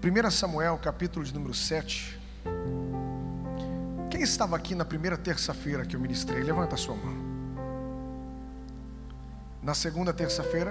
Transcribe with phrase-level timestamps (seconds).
[0.00, 2.16] 1 Samuel, capítulo de número 7.
[4.08, 6.40] Quem estava aqui na primeira terça-feira que eu ministrei?
[6.40, 7.16] Levanta a sua mão.
[9.60, 10.70] Na segunda terça-feira,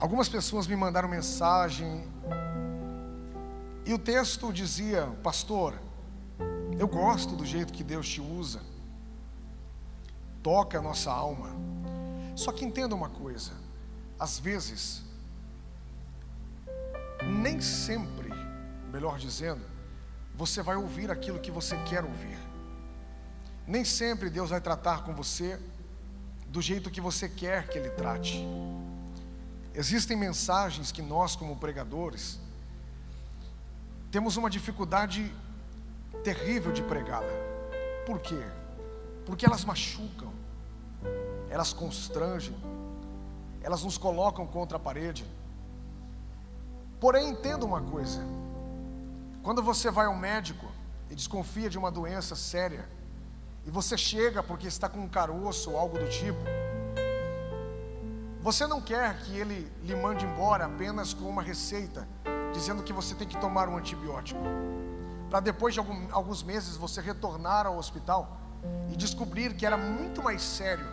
[0.00, 2.04] algumas pessoas me mandaram mensagem
[3.86, 5.74] e o texto dizia: Pastor,
[6.76, 8.60] eu gosto do jeito que Deus te usa,
[10.42, 11.50] toca a nossa alma.
[12.34, 13.52] Só que entenda uma coisa:
[14.18, 15.04] às vezes,
[17.30, 18.30] nem sempre,
[18.92, 19.62] melhor dizendo,
[20.34, 22.38] você vai ouvir aquilo que você quer ouvir.
[23.66, 25.58] Nem sempre Deus vai tratar com você
[26.48, 28.44] do jeito que você quer que Ele trate.
[29.74, 32.40] Existem mensagens que nós, como pregadores,
[34.10, 35.32] temos uma dificuldade
[36.24, 37.30] terrível de pregá-la.
[38.04, 38.42] Por quê?
[39.24, 40.32] Porque elas machucam,
[41.48, 42.56] elas constrangem,
[43.62, 45.24] elas nos colocam contra a parede.
[47.00, 48.20] Porém, entenda uma coisa:
[49.42, 50.66] quando você vai ao médico
[51.08, 52.86] e desconfia de uma doença séria,
[53.64, 56.40] e você chega porque está com um caroço ou algo do tipo,
[58.40, 62.06] você não quer que ele lhe mande embora apenas com uma receita,
[62.52, 64.40] dizendo que você tem que tomar um antibiótico,
[65.28, 68.38] para depois de algum, alguns meses você retornar ao hospital
[68.90, 70.86] e descobrir que era muito mais sério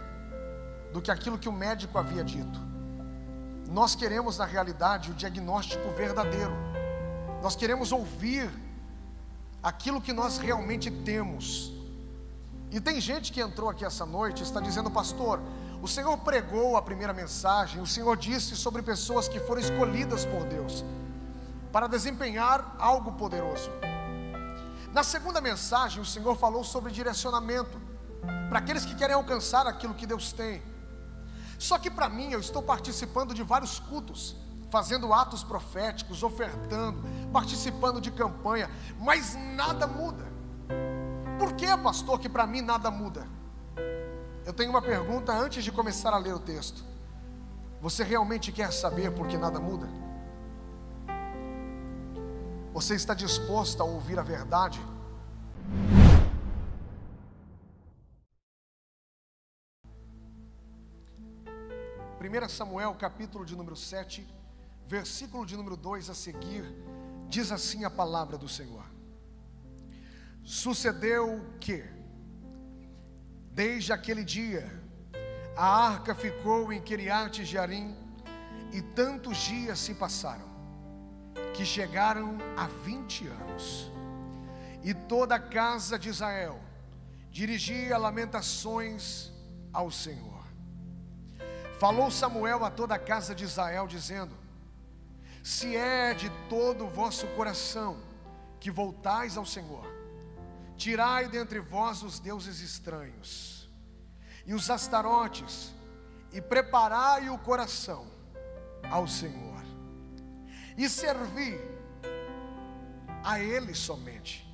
[0.94, 2.77] do que aquilo que o médico havia dito.
[3.68, 6.54] Nós queremos, na realidade, o diagnóstico verdadeiro.
[7.42, 8.50] Nós queremos ouvir
[9.62, 11.72] aquilo que nós realmente temos.
[12.72, 15.42] E tem gente que entrou aqui essa noite e está dizendo, pastor,
[15.82, 20.44] o Senhor pregou a primeira mensagem, o Senhor disse sobre pessoas que foram escolhidas por
[20.46, 20.84] Deus
[21.72, 23.70] para desempenhar algo poderoso.
[24.92, 27.80] Na segunda mensagem, o Senhor falou sobre direcionamento
[28.50, 30.62] para aqueles que querem alcançar aquilo que Deus tem.
[31.58, 34.36] Só que para mim, eu estou participando de vários cultos,
[34.70, 38.70] fazendo atos proféticos, ofertando, participando de campanha,
[39.00, 40.26] mas nada muda.
[41.40, 43.28] Por que, pastor, que para mim nada muda?
[44.46, 46.84] Eu tenho uma pergunta antes de começar a ler o texto.
[47.82, 49.88] Você realmente quer saber por que nada muda?
[52.74, 54.80] Você está disposto a ouvir a verdade?
[62.20, 64.28] 1 Samuel, capítulo de número 7,
[64.88, 66.64] versículo de número 2 a seguir,
[67.30, 68.84] diz assim a palavra do Senhor:
[70.44, 71.84] Sucedeu que,
[73.52, 74.68] desde aquele dia,
[75.56, 77.96] a arca ficou em Kiriat Jearim,
[78.74, 80.50] e tantos dias se passaram,
[81.54, 83.92] que chegaram a vinte anos,
[84.84, 86.60] e toda a casa de Israel
[87.30, 89.32] dirigia lamentações
[89.72, 90.37] ao Senhor.
[91.80, 94.36] Falou Samuel a toda a casa de Israel, dizendo:
[95.44, 98.02] Se é de todo o vosso coração
[98.60, 99.86] que voltais ao Senhor,
[100.76, 103.70] tirai dentre vós os deuses estranhos
[104.44, 105.72] e os astarotes,
[106.34, 108.08] e preparai o coração
[108.90, 109.62] ao Senhor,
[110.76, 111.60] e servi
[113.24, 114.52] a Ele somente,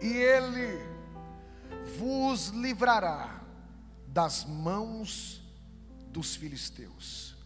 [0.00, 0.78] e Ele
[1.98, 3.42] vos livrará
[4.06, 5.37] das mãos
[6.10, 7.36] dos filisteus.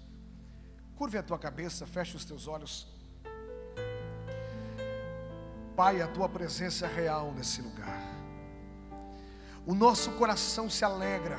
[0.96, 2.86] Curve a tua cabeça, feche os teus olhos.
[5.74, 8.00] Pai, a tua presença é real nesse lugar.
[9.66, 11.38] O nosso coração se alegra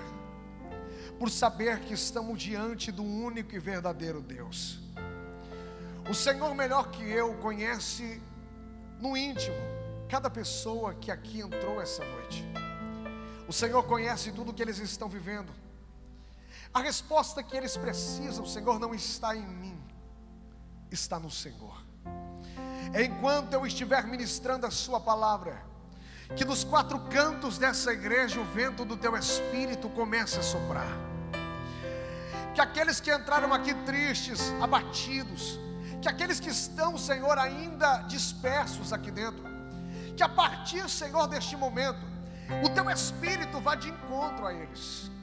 [1.19, 4.79] por saber que estamos diante do único e verdadeiro Deus.
[6.09, 8.21] O Senhor, melhor que eu, conhece
[8.99, 9.55] no íntimo
[10.09, 12.45] cada pessoa que aqui entrou essa noite.
[13.47, 15.51] O Senhor conhece tudo que eles estão vivendo.
[16.73, 19.79] A resposta que eles precisam, Senhor, não está em mim,
[20.89, 21.83] está no Senhor.
[22.99, 25.63] Enquanto eu estiver ministrando a Sua palavra,
[26.35, 30.87] que nos quatro cantos dessa igreja o vento do Teu Espírito comece a soprar.
[32.55, 35.59] Que aqueles que entraram aqui tristes, abatidos,
[36.01, 39.43] que aqueles que estão, Senhor, ainda dispersos aqui dentro,
[40.17, 42.01] que a partir, Senhor, deste momento,
[42.63, 45.13] o Teu Espírito vá de encontro a eles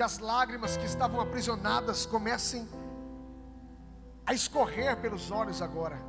[0.00, 2.66] que as lágrimas que estavam aprisionadas comecem
[4.24, 6.00] a escorrer pelos olhos agora.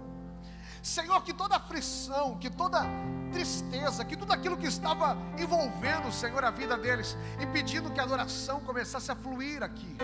[0.82, 2.86] Senhor, que toda aflição, que toda
[3.34, 8.62] tristeza, que tudo aquilo que estava envolvendo, Senhor, a vida deles, impedindo que a adoração
[8.62, 9.98] começasse a fluir aqui,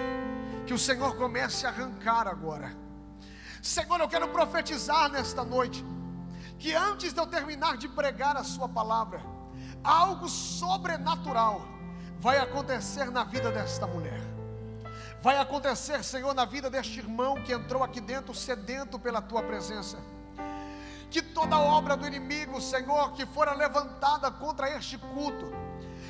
[0.66, 2.76] que o Senhor comece a arrancar agora.
[3.62, 5.82] Senhor, eu quero profetizar nesta noite,
[6.60, 9.22] que antes de eu terminar de pregar a Sua palavra,
[9.82, 11.77] algo sobrenatural
[12.20, 14.22] vai acontecer na vida desta mulher.
[15.22, 19.98] vai acontecer, Senhor, na vida deste irmão que entrou aqui dentro sedento pela tua presença.
[21.10, 25.52] Que toda obra do inimigo, Senhor, que fora levantada contra este culto,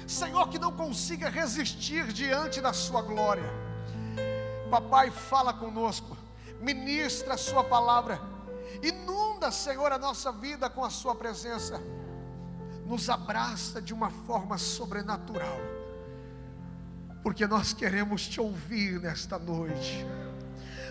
[0.07, 3.49] Senhor, que não consiga resistir diante da Sua glória.
[4.69, 6.17] Papai, fala conosco,
[6.59, 8.19] ministra a Sua palavra,
[8.83, 11.81] inunda, Senhor, a nossa vida com a Sua presença,
[12.85, 15.59] nos abraça de uma forma sobrenatural,
[17.27, 20.07] porque nós queremos te ouvir nesta noite,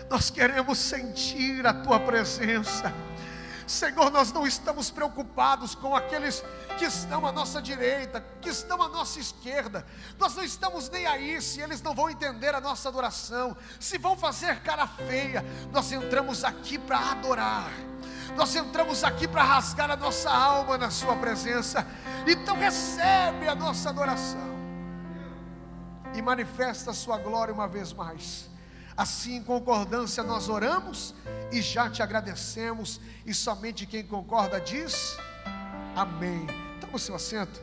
[0.07, 2.93] nós queremos sentir a Tua presença.
[3.65, 6.43] Senhor, nós não estamos preocupados com aqueles
[6.77, 9.83] que estão à nossa direita, que estão à nossa esquerda.
[10.19, 14.15] Nós não estamos nem aí se eles não vão entender a nossa adoração, se vão
[14.15, 15.43] fazer cara feia.
[15.71, 17.71] Nós entramos aqui para adorar.
[18.35, 21.83] Nós entramos aqui para rasgar a nossa alma na Sua presença.
[22.27, 24.56] Então recebe a nossa adoração
[26.17, 28.49] e manifesta a Sua glória uma vez mais.
[28.95, 31.13] Assim, em concordância, nós oramos
[31.51, 32.99] e já te agradecemos.
[33.25, 35.15] E somente quem concorda diz
[35.95, 36.47] amém.
[36.81, 37.61] Toma o seu assento,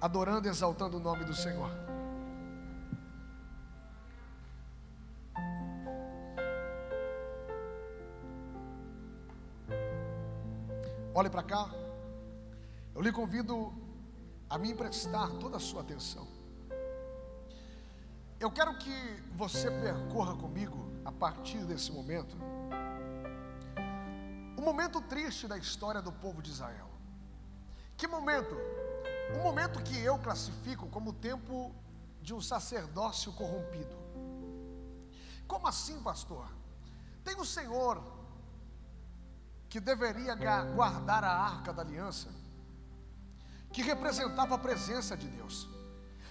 [0.00, 1.70] adorando e exaltando o nome do Senhor.
[11.14, 11.70] Olhe para cá.
[12.94, 13.72] Eu lhe convido
[14.50, 16.35] a me emprestar toda a sua atenção.
[18.38, 18.92] Eu quero que
[19.34, 22.36] você percorra comigo, a partir desse momento,
[24.58, 26.90] o momento triste da história do povo de Israel.
[27.96, 28.54] Que momento?
[29.34, 31.74] Um momento que eu classifico como o tempo
[32.20, 33.96] de um sacerdócio corrompido.
[35.48, 36.46] Como assim, pastor?
[37.24, 38.02] Tem o Senhor
[39.68, 40.34] que deveria
[40.74, 42.28] guardar a arca da aliança,
[43.72, 45.68] que representava a presença de Deus.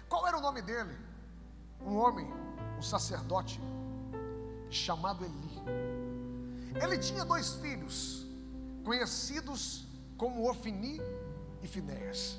[0.07, 1.04] Qual era o nome dele?
[1.85, 2.27] Um homem,
[2.77, 3.61] um sacerdote,
[4.69, 5.61] chamado Eli.
[6.81, 8.25] Ele tinha dois filhos,
[8.83, 9.87] conhecidos
[10.17, 10.99] como Ofni
[11.61, 12.37] e Finéas.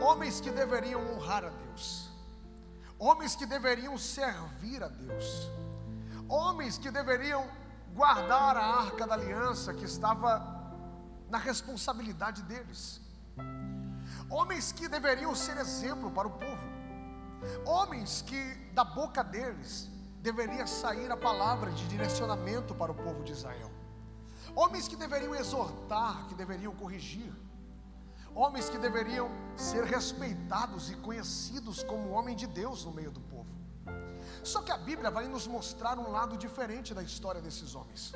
[0.00, 2.10] Homens que deveriam honrar a Deus,
[2.98, 5.50] homens que deveriam servir a Deus,
[6.28, 7.46] homens que deveriam
[7.94, 10.60] guardar a arca da aliança que estava
[11.28, 13.00] na responsabilidade deles,
[14.28, 16.71] homens que deveriam ser exemplo para o povo.
[17.64, 19.90] Homens que da boca deles
[20.20, 23.70] deveria sair a palavra de direcionamento para o povo de Israel.
[24.54, 27.32] Homens que deveriam exortar, que deveriam corrigir.
[28.34, 33.52] Homens que deveriam ser respeitados e conhecidos como homem de Deus no meio do povo.
[34.42, 38.12] Só que a Bíblia vai nos mostrar um lado diferente da história desses homens.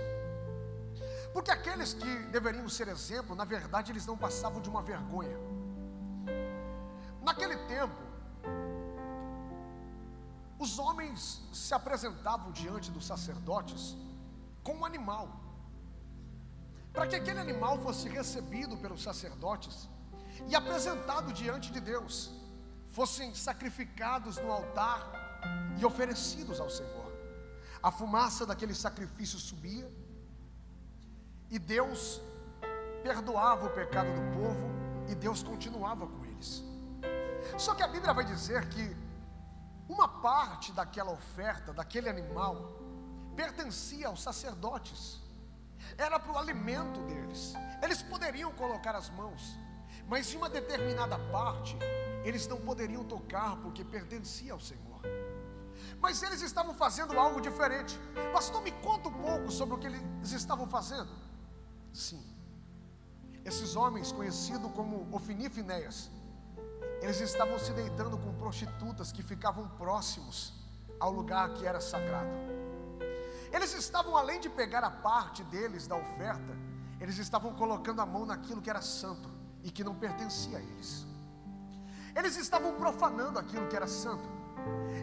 [1.32, 5.36] Porque aqueles que deveriam ser exemplo, na verdade, eles não passavam de uma vergonha.
[7.22, 8.05] Naquele tempo,
[10.58, 13.96] os homens se apresentavam diante dos sacerdotes
[14.62, 15.28] com um animal,
[16.92, 19.88] para que aquele animal fosse recebido pelos sacerdotes
[20.48, 22.30] e apresentado diante de Deus,
[22.88, 25.00] fossem sacrificados no altar
[25.78, 27.12] e oferecidos ao Senhor.
[27.82, 29.90] A fumaça daquele sacrifício subia
[31.50, 32.20] e Deus
[33.02, 34.66] perdoava o pecado do povo
[35.08, 36.64] e Deus continuava com eles.
[37.58, 39.05] Só que a Bíblia vai dizer que
[39.88, 42.80] uma parte daquela oferta, daquele animal,
[43.36, 45.20] pertencia aos sacerdotes,
[45.96, 47.54] era para o alimento deles.
[47.82, 49.56] Eles poderiam colocar as mãos,
[50.08, 51.76] mas de uma determinada parte,
[52.24, 55.00] eles não poderiam tocar, porque pertencia ao Senhor.
[56.00, 57.98] Mas eles estavam fazendo algo diferente.
[58.32, 61.10] Pastor, me conta um pouco sobre o que eles estavam fazendo.
[61.92, 62.24] Sim,
[63.44, 65.48] esses homens, conhecidos como Ofni e
[67.02, 70.52] eles estavam se deitando com prostitutas que ficavam próximos
[70.98, 72.36] ao lugar que era sagrado.
[73.52, 76.56] Eles estavam, além de pegar a parte deles da oferta,
[77.00, 79.30] eles estavam colocando a mão naquilo que era santo
[79.62, 81.06] e que não pertencia a eles.
[82.14, 84.28] Eles estavam profanando aquilo que era santo.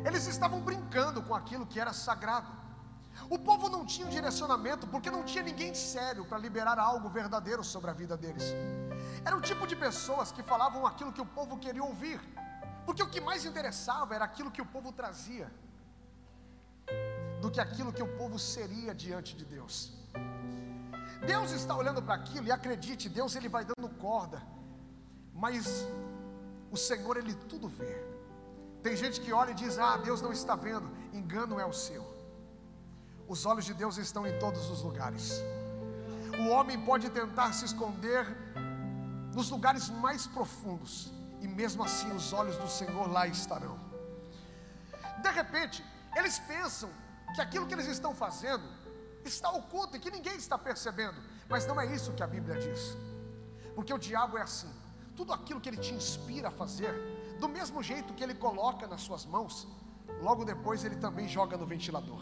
[0.06, 2.48] Eles estavam brincando com aquilo que era sagrado.
[3.30, 7.64] O povo não tinha um direcionamento porque não tinha ninguém sério para liberar algo verdadeiro
[7.64, 8.44] sobre a vida deles.
[9.26, 12.20] Era o tipo de pessoas que falavam aquilo que o povo queria ouvir,
[12.86, 15.50] porque o que mais interessava era aquilo que o povo trazia,
[17.42, 19.76] do que aquilo que o povo seria diante de Deus.
[21.26, 24.42] Deus está olhando para aquilo e acredite, Deus ele vai dando corda,
[25.34, 25.88] mas
[26.72, 27.96] o Senhor ele tudo vê.
[28.82, 30.90] Tem gente que olha e diz: Ah, Deus não está vendo.
[31.14, 32.04] Engano é o seu.
[33.28, 35.42] Os olhos de Deus estão em todos os lugares.
[36.44, 38.26] O homem pode tentar se esconder
[39.34, 41.12] nos lugares mais profundos,
[41.42, 43.78] e mesmo assim os olhos do Senhor lá estarão.
[45.22, 45.84] De repente,
[46.16, 46.90] Eles pensam
[47.34, 48.64] que aquilo que eles estão fazendo
[49.26, 52.96] está oculto e que ninguém está percebendo, mas não é isso que a Bíblia diz.
[53.76, 54.72] Porque o diabo é assim:
[55.16, 56.94] tudo aquilo que ele te inspira a fazer,
[57.40, 59.68] do mesmo jeito que ele coloca nas suas mãos,
[60.22, 62.22] logo depois ele também joga no ventilador.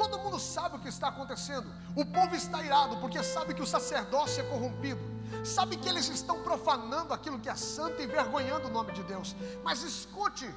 [0.00, 1.70] Todo mundo sabe o que está acontecendo.
[1.94, 5.02] O povo está irado porque sabe que o sacerdócio é corrompido.
[5.44, 9.36] Sabe que eles estão profanando aquilo que é santo e envergonhando o nome de Deus.
[9.62, 10.50] Mas escute,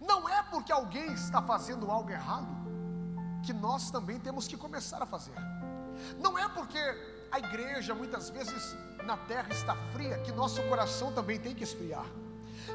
[0.00, 2.48] não é porque alguém está fazendo algo errado
[3.44, 5.38] que nós também temos que começar a fazer.
[6.18, 6.80] Não é porque
[7.30, 12.06] a igreja muitas vezes na terra está fria que nosso coração também tem que esfriar.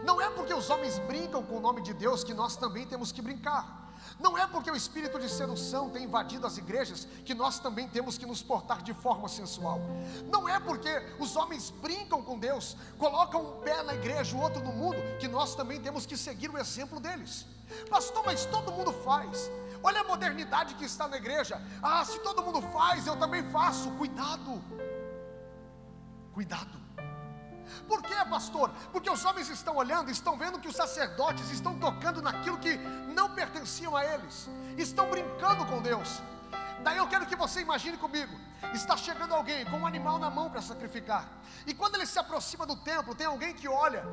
[0.06, 3.12] Não é porque os homens brincam com o nome de Deus que nós também temos
[3.12, 3.87] que brincar.
[4.20, 8.18] Não é porque o espírito de sedução tem invadido as igrejas que nós também temos
[8.18, 9.80] que nos portar de forma sensual.
[10.28, 14.64] Não é porque os homens brincam com Deus, colocam um pé na igreja, o outro
[14.64, 17.46] no mundo, que nós também temos que seguir o exemplo deles.
[17.90, 19.52] Pastor, mas todo mundo faz.
[19.84, 21.62] Olha a modernidade que está na igreja.
[21.82, 23.92] Ah, se todo mundo faz, eu também faço.
[23.92, 24.62] Cuidado.
[26.34, 26.87] Cuidado.
[27.88, 28.70] Por quê, pastor?
[28.92, 32.78] Porque os homens estão olhando, estão vendo que os sacerdotes estão tocando naquilo que
[33.14, 36.22] não pertenciam a eles, estão brincando com Deus.
[36.84, 38.34] Daí eu quero que você imagine comigo:
[38.74, 41.28] está chegando alguém com um animal na mão para sacrificar,
[41.66, 44.06] e quando ele se aproxima do templo, tem alguém que olha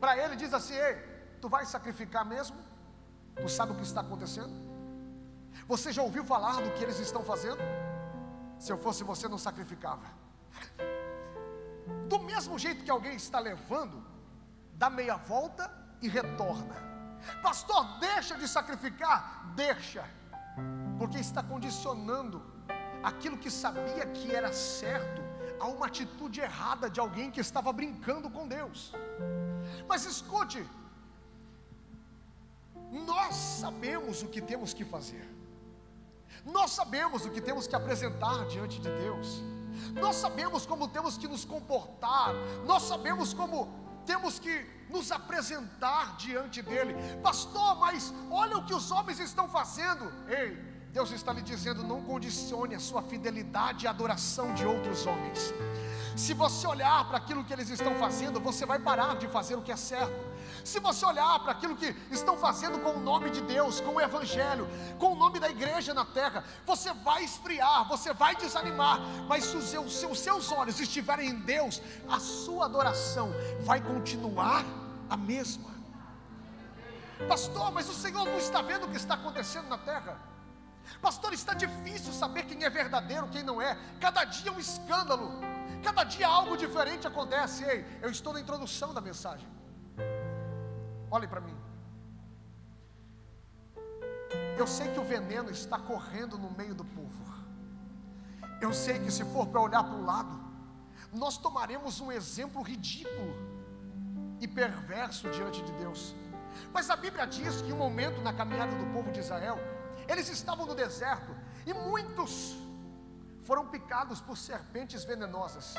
[0.00, 0.94] para ele e diz assim: Ei,
[1.40, 2.56] tu vais sacrificar mesmo?
[3.36, 4.68] Tu sabe o que está acontecendo?
[5.66, 7.58] Você já ouviu falar do que eles estão fazendo?
[8.58, 10.04] Se eu fosse você, não sacrificava.
[12.08, 14.04] Do mesmo jeito que alguém está levando,
[14.74, 16.76] dá meia volta e retorna.
[17.42, 19.52] Pastor, deixa de sacrificar?
[19.54, 20.04] Deixa,
[20.98, 22.42] porque está condicionando
[23.02, 25.22] aquilo que sabia que era certo
[25.60, 28.92] a uma atitude errada de alguém que estava brincando com Deus.
[29.88, 30.64] Mas escute,
[32.90, 35.28] nós sabemos o que temos que fazer,
[36.44, 39.42] nós sabemos o que temos que apresentar diante de Deus.
[39.94, 42.34] Nós sabemos como temos que nos comportar,
[42.66, 43.68] nós sabemos como
[44.04, 46.94] temos que nos apresentar diante dele.
[47.22, 50.10] Pastor, mas olha o que os homens estão fazendo.
[50.26, 50.56] Ei,
[50.92, 55.52] Deus está lhe dizendo: não condicione a sua fidelidade à adoração de outros homens.
[56.16, 59.62] Se você olhar para aquilo que eles estão fazendo, você vai parar de fazer o
[59.62, 60.27] que é certo.
[60.68, 64.00] Se você olhar para aquilo que estão fazendo com o nome de Deus, com o
[64.02, 69.44] Evangelho, com o nome da igreja na terra, você vai esfriar, você vai desanimar, mas
[69.44, 74.62] se os seus, seus olhos estiverem em Deus, a sua adoração vai continuar
[75.08, 75.70] a mesma.
[77.26, 80.20] Pastor, mas o Senhor não está vendo o que está acontecendo na terra?
[81.00, 83.74] Pastor, está difícil saber quem é verdadeiro, quem não é.
[83.98, 85.32] Cada dia é um escândalo.
[85.82, 87.64] Cada dia algo diferente acontece.
[87.64, 89.57] Ei, eu estou na introdução da mensagem.
[91.10, 91.56] Olhe para mim.
[94.58, 97.24] Eu sei que o veneno está correndo no meio do povo.
[98.60, 100.40] Eu sei que se for para olhar para o lado,
[101.12, 103.34] nós tomaremos um exemplo ridículo
[104.40, 106.14] e perverso diante de Deus.
[106.72, 109.58] Mas a Bíblia diz que em um momento na caminhada do povo de Israel,
[110.08, 111.34] eles estavam no deserto
[111.64, 112.56] e muitos
[113.42, 115.74] foram picados por serpentes venenosas.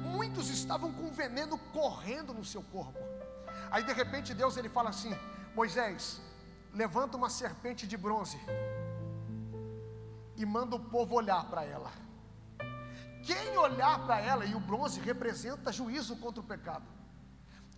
[0.00, 2.98] Muitos estavam com veneno correndo no seu corpo.
[3.72, 5.12] Aí de repente Deus ele fala assim:
[5.54, 6.20] Moisés,
[6.72, 8.38] levanta uma serpente de bronze
[10.36, 11.90] e manda o povo olhar para ela.
[13.22, 16.84] Quem olhar para ela, e o bronze representa juízo contra o pecado.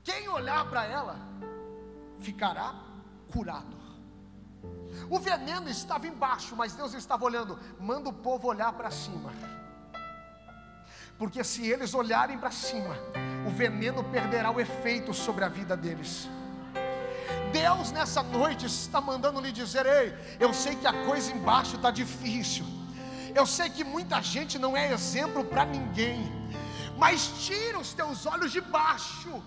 [0.02, 1.16] Quem olhar para ela
[2.18, 2.74] ficará
[3.32, 3.76] curado.
[5.10, 7.58] O veneno estava embaixo, mas Deus estava olhando.
[7.78, 9.32] Manda o povo olhar para cima.
[11.18, 12.96] Porque se eles olharem para cima,
[13.46, 16.28] o veneno perderá o efeito sobre a vida deles.
[17.52, 21.90] Deus nessa noite está mandando lhe dizer: Ei, eu sei que a coisa embaixo está
[21.90, 22.64] difícil.
[23.34, 26.32] Eu sei que muita gente não é exemplo para ninguém.
[26.96, 29.42] Mas tira os teus olhos de baixo.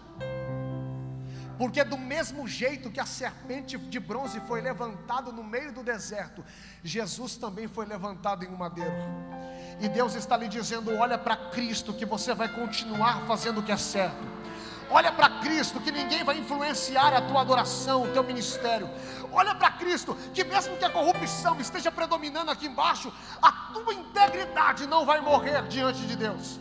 [1.57, 6.45] Porque do mesmo jeito que a serpente de bronze foi levantada no meio do deserto,
[6.83, 8.93] Jesus também foi levantado em um madeiro.
[9.79, 13.71] E Deus está lhe dizendo: olha para Cristo, que você vai continuar fazendo o que
[13.71, 14.37] é certo.
[14.89, 18.89] Olha para Cristo, que ninguém vai influenciar a tua adoração, o teu ministério.
[19.33, 23.11] Olha para Cristo, que mesmo que a corrupção esteja predominando aqui embaixo,
[23.41, 26.59] a tua integridade não vai morrer diante de Deus.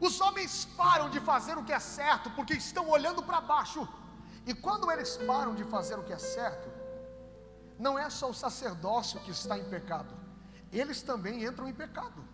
[0.00, 3.88] Os homens param de fazer o que é certo porque estão olhando para baixo.
[4.46, 6.68] E quando eles param de fazer o que é certo,
[7.78, 10.14] não é só o sacerdócio que está em pecado,
[10.70, 12.24] eles também entram em pecado.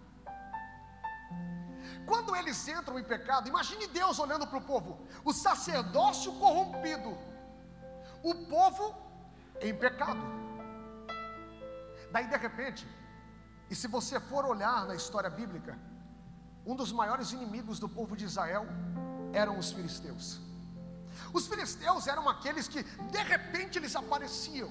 [2.06, 7.16] Quando eles entram em pecado, imagine Deus olhando para o povo, o sacerdócio corrompido,
[8.22, 8.94] O povo
[9.62, 10.20] em pecado.
[12.12, 12.86] Daí de repente,
[13.70, 15.78] e se você for olhar na história bíblica,
[16.64, 18.66] um dos maiores inimigos do povo de Israel
[19.32, 20.40] eram os filisteus.
[21.32, 24.70] Os filisteus eram aqueles que de repente eles apareciam.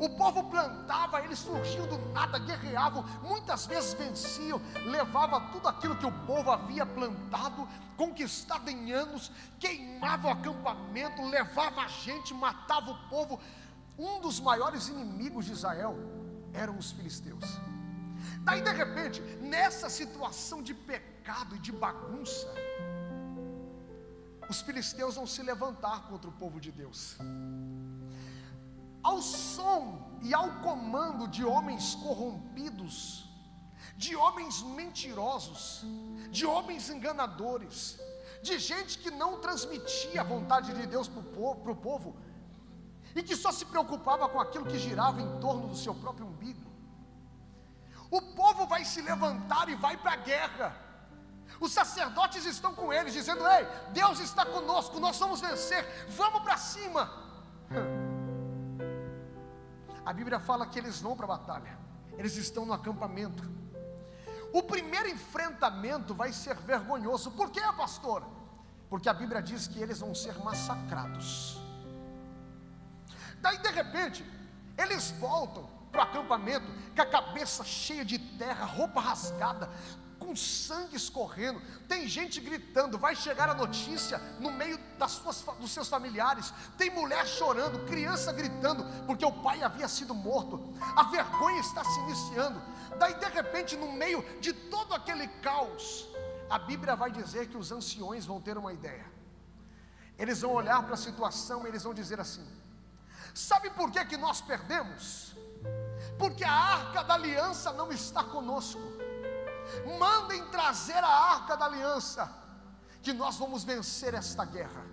[0.00, 6.06] O povo plantava, eles surgiam do nada, guerreavam, muitas vezes venciam, levava tudo aquilo que
[6.06, 7.66] o povo havia plantado,
[7.96, 13.40] conquistado em anos, queimava o acampamento, levava a gente, matava o povo.
[13.98, 15.96] Um dos maiores inimigos de Israel
[16.52, 17.44] eram os filisteus.
[18.42, 22.48] Daí de repente, nessa situação de pecado e de bagunça,
[24.48, 27.16] os filisteus vão se levantar contra o povo de Deus.
[29.02, 33.28] Ao som e ao comando de homens corrompidos,
[33.96, 35.84] de homens mentirosos,
[36.30, 37.98] de homens enganadores,
[38.42, 42.16] de gente que não transmitia a vontade de Deus para o povo, povo,
[43.14, 46.67] e que só se preocupava com aquilo que girava em torno do seu próprio umbigo.
[48.10, 50.76] O povo vai se levantar e vai para a guerra.
[51.60, 56.56] Os sacerdotes estão com eles, dizendo: Ei, Deus está conosco, nós vamos vencer, vamos para
[56.56, 57.10] cima.
[60.04, 61.78] A Bíblia fala que eles vão para a batalha,
[62.16, 63.42] eles estão no acampamento.
[64.52, 68.24] O primeiro enfrentamento vai ser vergonhoso, por quê, pastor?
[68.88, 71.60] Porque a Bíblia diz que eles vão ser massacrados.
[73.40, 74.24] Daí de repente,
[74.78, 76.66] eles voltam para o acampamento
[76.98, 79.70] com a cabeça cheia de terra, roupa rasgada,
[80.18, 85.70] com sangue escorrendo, tem gente gritando, vai chegar a notícia no meio das suas, dos
[85.70, 91.60] seus familiares, tem mulher chorando, criança gritando, porque o pai havia sido morto, a vergonha
[91.60, 92.60] está se iniciando,
[92.98, 96.08] daí de repente, no meio de todo aquele caos,
[96.50, 99.06] a Bíblia vai dizer que os anciões vão ter uma ideia,
[100.18, 102.44] eles vão olhar para a situação e eles vão dizer assim:
[103.32, 105.38] sabe por que, que nós perdemos?
[106.18, 108.98] Porque a arca da aliança não está conosco
[109.98, 112.30] mandem trazer a arca da aliança,
[113.02, 114.84] que nós vamos vencer esta guerra.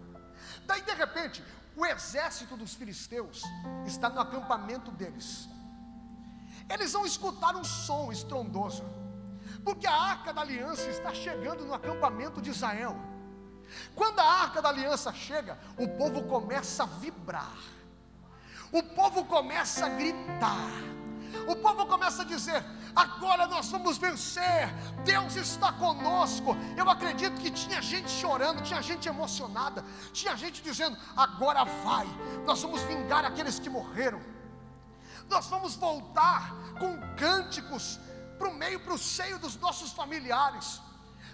[0.65, 1.43] Daí de repente,
[1.75, 3.43] o exército dos filisteus
[3.85, 5.47] está no acampamento deles.
[6.69, 8.83] Eles vão escutar um som estrondoso,
[9.63, 12.95] porque a arca da aliança está chegando no acampamento de Israel.
[13.95, 17.57] Quando a arca da aliança chega, o povo começa a vibrar,
[18.71, 20.69] o povo começa a gritar,
[21.47, 22.63] o povo começa a dizer:
[22.95, 26.55] agora nós vamos vencer, Deus está conosco.
[26.77, 32.07] Eu acredito que tinha gente chorando, tinha gente emocionada, tinha gente dizendo: agora vai,
[32.45, 34.21] nós vamos vingar aqueles que morreram,
[35.29, 37.99] nós vamos voltar com cânticos
[38.37, 40.81] para o meio, para o seio dos nossos familiares.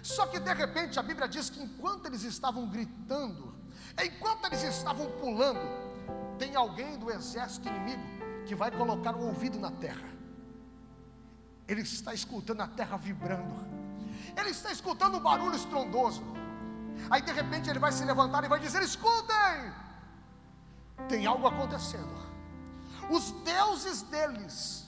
[0.02, 3.54] Só que de repente a Bíblia diz que enquanto eles estavam gritando,
[4.02, 5.60] enquanto eles estavam pulando,
[6.38, 10.08] tem alguém do exército inimigo que vai colocar o ouvido na terra.
[11.66, 13.54] Ele está escutando a terra vibrando.
[14.36, 16.22] Ele está escutando o barulho estrondoso.
[17.10, 19.72] Aí de repente ele vai se levantar e vai dizer: Escutem!
[21.08, 22.22] Tem algo acontecendo.
[23.10, 24.86] Os deuses deles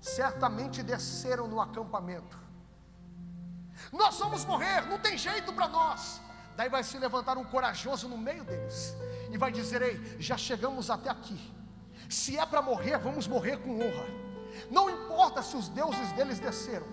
[0.00, 2.38] certamente desceram no acampamento.
[3.92, 6.20] Nós vamos morrer, não tem jeito para nós.
[6.56, 8.94] Daí vai se levantar um corajoso no meio deles
[9.30, 11.61] e vai dizer: Ei, já chegamos até aqui.
[12.12, 14.06] Se é para morrer, vamos morrer com honra.
[14.70, 16.86] Não importa se os deuses deles desceram.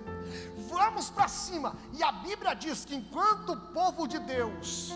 [0.69, 1.75] Vamos para cima.
[1.91, 4.93] E a Bíblia diz que enquanto o povo de Deus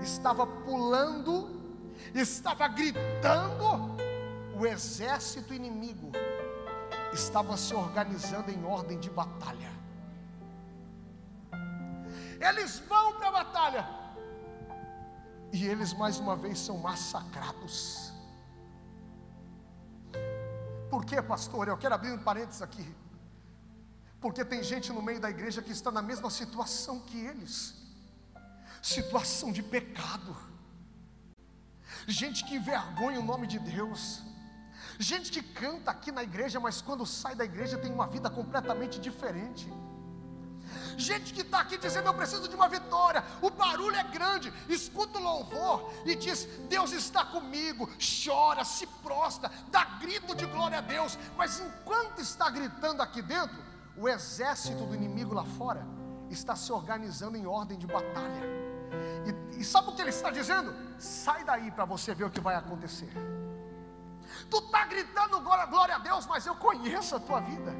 [0.00, 1.60] estava pulando,
[2.14, 3.96] estava gritando,
[4.56, 6.12] o exército inimigo
[7.12, 9.72] estava se organizando em ordem de batalha.
[12.40, 13.88] Eles vão para a batalha.
[15.52, 18.09] E eles mais uma vez são massacrados.
[20.90, 21.68] Por que, pastor?
[21.68, 22.86] Eu quero abrir um parênteses aqui.
[24.20, 27.80] Porque tem gente no meio da igreja que está na mesma situação que eles
[28.82, 30.36] situação de pecado,
[32.06, 34.22] gente que envergonha o nome de Deus,
[34.98, 38.98] gente que canta aqui na igreja, mas quando sai da igreja tem uma vida completamente
[38.98, 39.68] diferente.
[40.96, 43.24] Gente que está aqui dizendo: Eu preciso de uma vitória.
[43.40, 44.52] O barulho é grande.
[44.68, 47.88] Escuta o louvor e diz: Deus está comigo.
[47.98, 51.18] Chora, se prostra, dá grito de glória a Deus.
[51.36, 53.58] Mas enquanto está gritando aqui dentro,
[53.96, 55.86] o exército do inimigo lá fora
[56.30, 58.42] está se organizando em ordem de batalha.
[59.52, 60.74] E, e sabe o que ele está dizendo?
[60.98, 63.10] Sai daí para você ver o que vai acontecer.
[64.48, 67.74] Tu está gritando glória, glória a Deus, mas eu conheço a tua vida.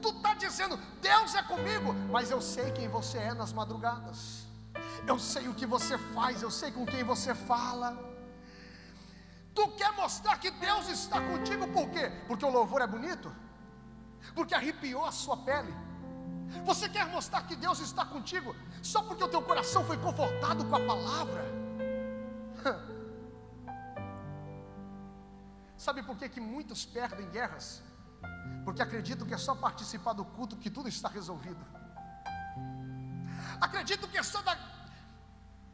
[0.00, 4.46] Tu está dizendo, Deus é comigo, mas eu sei quem você é nas madrugadas.
[5.06, 7.96] Eu sei o que você faz, eu sei com quem você fala.
[9.54, 12.10] Tu quer mostrar que Deus está contigo por quê?
[12.28, 13.34] Porque o louvor é bonito?
[14.34, 15.74] Porque arrepiou a sua pele?
[16.64, 20.76] Você quer mostrar que Deus está contigo só porque o teu coração foi confortado com
[20.76, 21.44] a palavra?
[25.76, 27.82] Sabe por que, que muitos perdem guerras?
[28.64, 31.64] Porque acreditam que é só participar do culto que tudo está resolvido.
[33.60, 34.56] Acreditam que é só da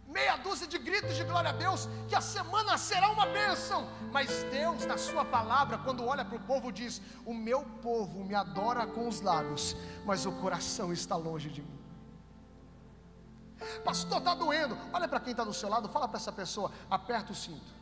[0.07, 3.89] meia dúzia de gritos de glória a Deus, que a semana será uma bênção.
[4.13, 8.35] Mas Deus, na Sua palavra, quando olha para o povo, diz: O meu povo me
[8.35, 11.79] adora com os lábios, mas o coração está longe de mim.
[13.85, 14.77] Pastor, está doendo.
[14.93, 17.75] Olha para quem está do seu lado, fala para essa pessoa: aperta o cinto.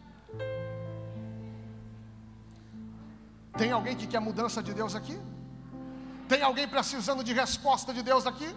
[3.56, 5.20] Tem alguém que quer mudança de Deus aqui?
[6.28, 8.54] Tem alguém precisando de resposta de Deus aqui?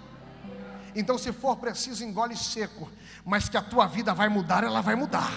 [0.96, 2.90] Então, se for preciso, engole seco,
[3.26, 5.32] mas que a tua vida vai mudar, ela vai mudar.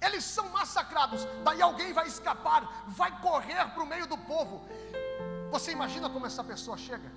[0.00, 4.64] Eles são massacrados, daí alguém vai escapar, vai correr para o meio do povo.
[5.50, 7.12] Você imagina como essa pessoa chega?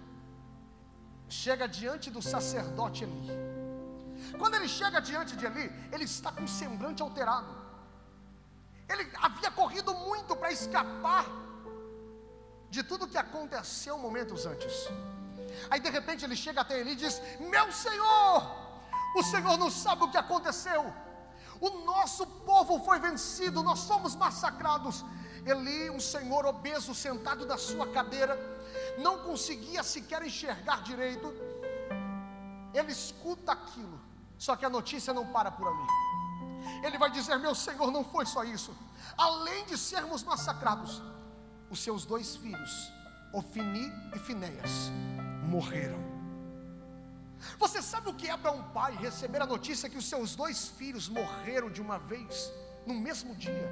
[1.28, 3.32] Chega diante do sacerdote Eli.
[4.38, 7.64] Quando ele chega diante de Eli, ele está com um semblante alterado.
[8.88, 11.26] Ele havia corrido muito para escapar
[12.69, 14.74] de tudo que aconteceu momentos antes.
[15.69, 18.56] Aí de repente ele chega até ele e diz: Meu Senhor,
[19.15, 20.93] o Senhor não sabe o que aconteceu.
[21.60, 25.06] O nosso povo foi vencido, nós somos massacrados.
[25.45, 28.36] Eli, um senhor obeso, sentado na sua cadeira,
[28.98, 31.34] não conseguia sequer enxergar direito.
[32.74, 34.02] Ele escuta aquilo,
[34.38, 35.88] só que a notícia não para por ali.
[36.84, 38.75] Ele vai dizer: Meu senhor, não foi só isso.
[39.17, 41.01] Além de sermos massacrados,
[41.69, 42.91] os seus dois filhos,
[43.34, 44.91] Ofini e Finéias,
[45.43, 46.04] morreram.
[47.58, 50.69] Você sabe o que é para um pai receber a notícia que os seus dois
[50.69, 52.51] filhos morreram de uma vez,
[52.86, 53.69] no mesmo dia?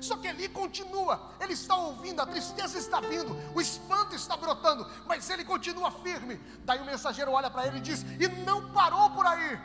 [0.00, 4.86] Só que ele continua, ele está ouvindo, a tristeza está vindo, o espanto está brotando,
[5.06, 6.36] mas ele continua firme.
[6.64, 9.58] Daí o mensageiro olha para ele e diz: E não parou por aí.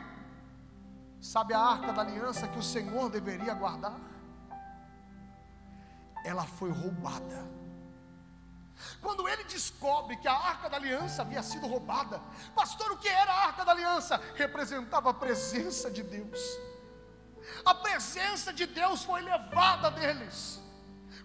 [1.26, 3.98] Sabe a arca da aliança que o Senhor deveria guardar?
[6.24, 7.44] Ela foi roubada.
[9.00, 12.20] Quando ele descobre que a arca da aliança havia sido roubada,
[12.54, 14.22] pastor, o que era a arca da aliança?
[14.36, 16.40] Representava a presença de Deus.
[17.64, 20.62] A presença de Deus foi levada deles.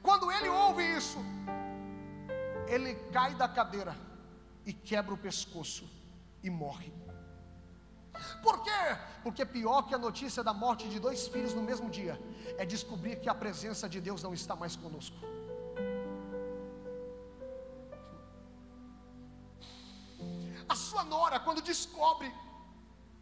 [0.01, 1.19] Quando ele ouve isso,
[2.67, 3.95] ele cai da cadeira
[4.65, 5.87] e quebra o pescoço
[6.41, 7.00] e morre.
[8.41, 8.97] Por quê?
[9.23, 12.19] Porque pior que a notícia da morte de dois filhos no mesmo dia
[12.57, 15.15] é descobrir que a presença de Deus não está mais conosco.
[20.67, 22.33] A sua nora, quando descobre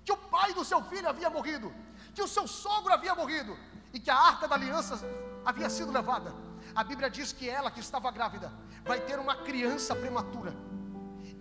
[0.05, 1.73] que o pai do seu filho havia morrido,
[2.13, 3.57] que o seu sogro havia morrido
[3.93, 4.99] e que a arca da aliança
[5.45, 6.33] havia sido levada,
[6.75, 8.51] a Bíblia diz que ela, que estava grávida,
[8.83, 10.53] vai ter uma criança prematura.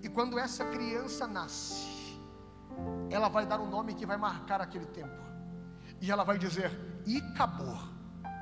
[0.02, 1.97] E quando essa criança nasce,
[3.10, 5.16] ela vai dar um nome que vai marcar aquele tempo.
[6.00, 6.70] E ela vai dizer:
[7.06, 7.78] E acabou.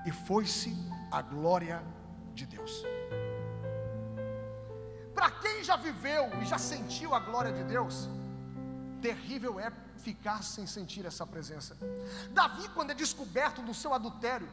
[0.05, 0.77] E foi-se
[1.11, 1.83] a glória
[2.35, 2.85] de Deus.
[5.15, 8.09] Para quem já viveu e já sentiu a glória de Deus,
[9.01, 11.77] terrível é ficar sem sentir essa presença.
[12.31, 14.49] Davi, quando é descoberto no seu adultério,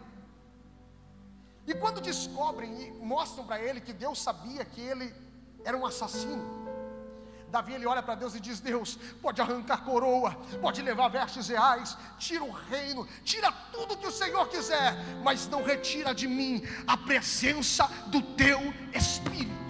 [1.68, 5.14] e quando descobrem e mostram para ele que Deus sabia que ele
[5.64, 6.63] era um assassino,
[7.54, 11.96] Davi ele olha para Deus e diz: Deus, pode arrancar coroa, pode levar vestes reais,
[12.18, 16.98] tira o reino, tira tudo que o Senhor quiser, mas não retira de mim a
[16.98, 18.60] presença do teu
[18.92, 19.64] Espírito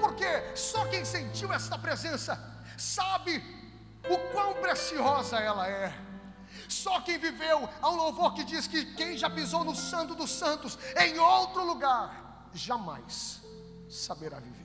[0.00, 2.38] porque só quem sentiu essa presença
[2.78, 3.42] sabe
[4.08, 5.92] o quão preciosa ela é.
[6.68, 10.30] Só quem viveu, há um louvor que diz que quem já pisou no Santo dos
[10.30, 13.40] Santos em outro lugar, jamais
[13.88, 14.63] saberá viver.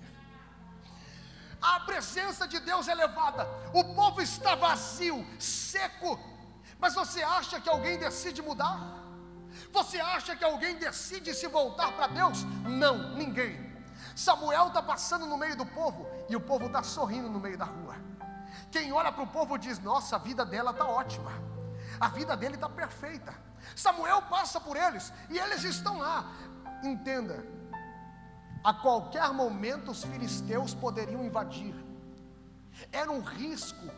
[1.62, 6.20] A presença de Deus é elevada, o povo está vazio, seco,
[6.80, 8.98] mas você acha que alguém decide mudar?
[9.72, 12.44] Você acha que alguém decide se voltar para Deus?
[12.64, 13.70] Não, ninguém.
[14.16, 17.66] Samuel está passando no meio do povo e o povo está sorrindo no meio da
[17.66, 17.96] rua.
[18.72, 21.32] Quem olha para o povo diz: Nossa, a vida dela está ótima,
[22.00, 23.34] a vida dele está perfeita.
[23.76, 26.32] Samuel passa por eles e eles estão lá.
[26.84, 27.46] Entenda,
[28.64, 31.76] a qualquer momento os filisteus poderiam invadir,
[32.92, 33.90] era um risco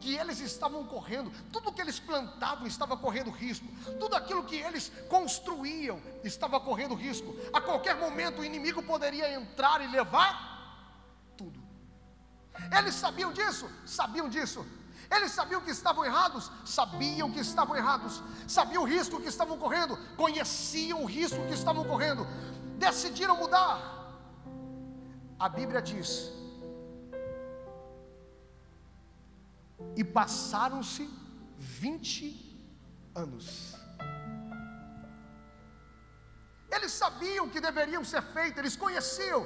[0.00, 3.66] que eles estavam correndo, tudo que eles plantavam estava correndo risco,
[4.00, 7.34] tudo aquilo que eles construíam estava correndo risco.
[7.52, 11.62] A qualquer momento o inimigo poderia entrar e levar tudo.
[12.76, 13.70] Eles sabiam disso?
[13.86, 14.66] Sabiam disso.
[15.08, 19.96] Eles sabiam que estavam errados, sabiam que estavam errados, sabiam o risco que estavam correndo,
[20.16, 22.26] conheciam o risco que estavam correndo,
[22.86, 23.78] decidiram mudar.
[25.38, 26.10] A Bíblia diz:
[29.96, 31.08] e passaram-se
[31.58, 32.24] 20
[33.14, 33.74] anos.
[36.70, 39.44] Eles sabiam que deveriam ser feitos, eles conheciam,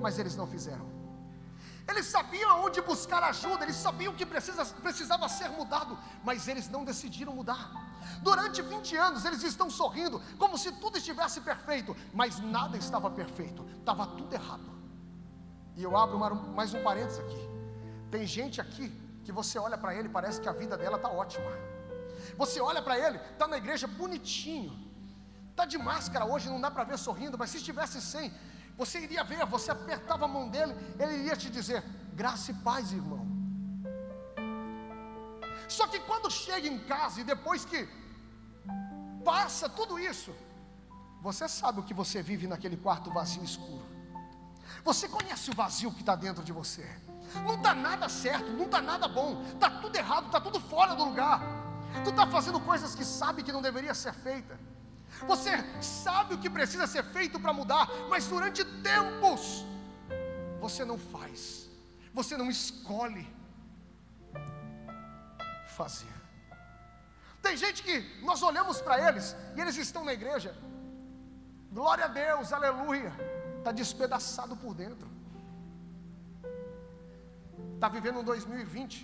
[0.00, 0.90] mas eles não fizeram.
[1.88, 6.84] Eles sabiam aonde buscar ajuda, eles sabiam que precisa, precisava ser mudado, mas eles não
[6.84, 7.70] decidiram mudar.
[8.22, 13.64] Durante 20 anos eles estão sorrindo, como se tudo estivesse perfeito, mas nada estava perfeito,
[13.78, 14.70] estava tudo errado.
[15.76, 17.48] E eu abro uma, mais um parênteses aqui.
[18.10, 18.88] Tem gente aqui
[19.24, 21.50] que você olha para ele, parece que a vida dela está ótima.
[22.36, 24.72] Você olha para ele, está na igreja bonitinho,
[25.50, 28.32] está de máscara hoje, não dá para ver sorrindo, mas se estivesse sem,
[28.76, 31.82] você iria ver, você apertava a mão dele, ele iria te dizer:
[32.14, 33.31] graça e paz, irmão.
[35.76, 37.88] Só que quando chega em casa e depois que
[39.24, 40.32] passa tudo isso,
[41.26, 43.86] você sabe o que você vive naquele quarto vazio escuro.
[44.84, 46.86] Você conhece o vazio que está dentro de você.
[47.46, 51.04] Não está nada certo, não está nada bom, está tudo errado, está tudo fora do
[51.04, 51.40] lugar.
[52.04, 54.58] Tu está fazendo coisas que sabe que não deveria ser feita.
[55.26, 59.64] Você sabe o que precisa ser feito para mudar, mas durante tempos
[60.60, 61.68] você não faz,
[62.12, 63.26] você não escolhe
[65.72, 66.12] fazer.
[67.40, 70.54] Tem gente que nós olhamos para eles e eles estão na igreja,
[71.72, 73.12] glória a Deus, aleluia,
[73.58, 75.08] está despedaçado por dentro,
[77.74, 78.94] está vivendo um 2020,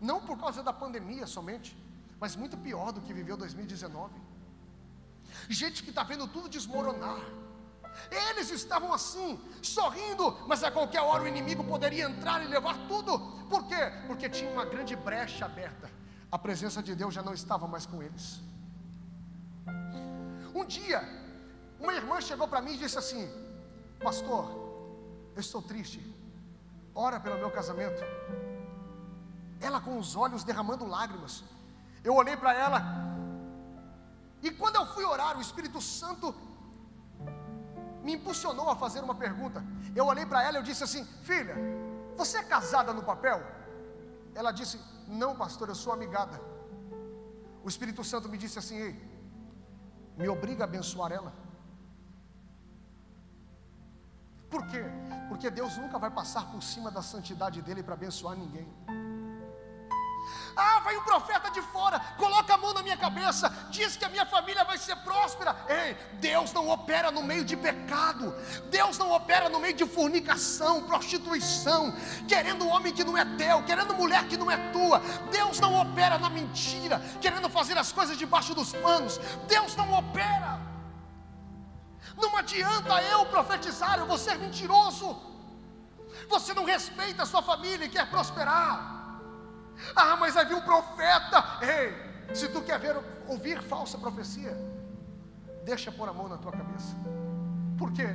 [0.00, 1.76] não por causa da pandemia somente,
[2.18, 4.26] mas muito pior do que viveu 2019
[5.48, 7.20] gente que está vendo tudo desmoronar.
[8.10, 13.18] Eles estavam assim, sorrindo, mas a qualquer hora o inimigo poderia entrar e levar tudo.
[13.48, 13.92] Por quê?
[14.06, 15.90] Porque tinha uma grande brecha aberta.
[16.36, 18.42] A presença de Deus já não estava mais com eles.
[20.54, 21.00] Um dia,
[21.80, 23.22] uma irmã chegou para mim e disse assim:
[24.04, 24.44] Pastor,
[25.34, 25.98] eu estou triste.
[26.94, 28.02] Ora pelo meu casamento.
[29.62, 31.42] Ela com os olhos derramando lágrimas.
[32.04, 32.82] Eu olhei para ela
[34.42, 36.34] e quando eu fui orar, o Espírito Santo
[38.02, 39.64] me impulsionou a fazer uma pergunta.
[39.94, 41.56] Eu olhei para ela e disse assim: Filha,
[42.14, 43.40] você é casada no papel?
[44.40, 44.76] Ela disse:
[45.22, 46.38] Não, pastor, eu sou amigada.
[47.64, 48.94] O Espírito Santo me disse assim: Ei,
[50.18, 51.32] me obriga a abençoar ela.
[54.52, 54.82] Por quê?
[55.28, 58.68] Porque Deus nunca vai passar por cima da santidade dele para abençoar ninguém.
[60.56, 64.08] Ah, vai um profeta de fora, coloca a mão na minha cabeça, diz que a
[64.08, 65.54] minha família vai ser próspera.
[65.68, 68.34] Ei, Deus não opera no meio de pecado,
[68.70, 71.94] Deus não opera no meio de fornicação, prostituição,
[72.26, 75.00] querendo homem que não é teu, querendo mulher que não é tua.
[75.30, 79.18] Deus não opera na mentira, querendo fazer as coisas debaixo dos panos.
[79.46, 80.58] Deus não opera.
[82.16, 85.20] Não adianta eu profetizar, eu vou ser mentiroso.
[86.30, 88.95] Você não respeita a sua família e quer prosperar.
[89.94, 91.44] Ah, mas havia um profeta.
[91.62, 94.56] Ei, se tu quer ver, ouvir falsa profecia,
[95.64, 96.96] deixa pôr a mão na tua cabeça.
[97.78, 98.08] Por quê?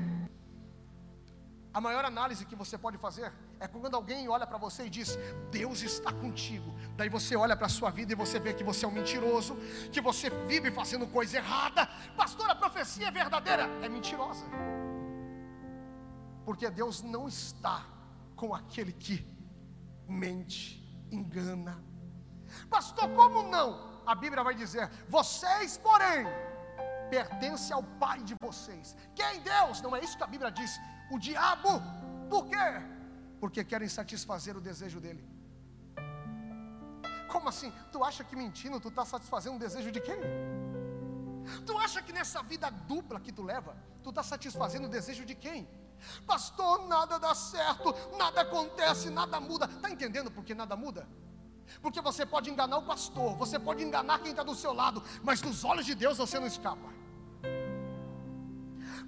[1.74, 5.18] A maior análise que você pode fazer é quando alguém olha para você e diz:
[5.50, 6.74] Deus está contigo.
[6.98, 9.56] Daí você olha para a sua vida e você vê que você é um mentiroso,
[9.92, 11.88] que você vive fazendo coisa errada.
[12.18, 14.44] Pastor, a profecia é verdadeira, é mentirosa.
[16.44, 17.86] Porque Deus não está
[18.36, 19.26] com aquele que
[20.08, 20.81] mente
[21.12, 21.84] engana.
[22.70, 23.68] Pastor, como não?
[24.06, 26.26] A Bíblia vai dizer: vocês, porém,
[27.10, 28.96] pertencem ao Pai de vocês.
[29.16, 29.82] Quem Deus?
[29.82, 30.80] Não é isso que a Bíblia diz.
[31.12, 31.72] O diabo,
[32.30, 32.68] por quê?
[33.40, 35.24] Porque querem satisfazer o desejo dele.
[37.32, 37.72] Como assim?
[37.92, 40.20] Tu acha que mentindo tu está satisfazendo o desejo de quem?
[41.66, 45.36] Tu acha que nessa vida dupla que tu leva, tu está satisfazendo o desejo de
[45.36, 45.68] quem?
[46.26, 49.66] Pastor, nada dá certo, nada acontece, nada muda.
[49.66, 51.08] Está entendendo por que nada muda?
[51.82, 55.42] Porque você pode enganar o pastor, você pode enganar quem está do seu lado, mas
[55.42, 57.02] nos olhos de Deus você não escapa.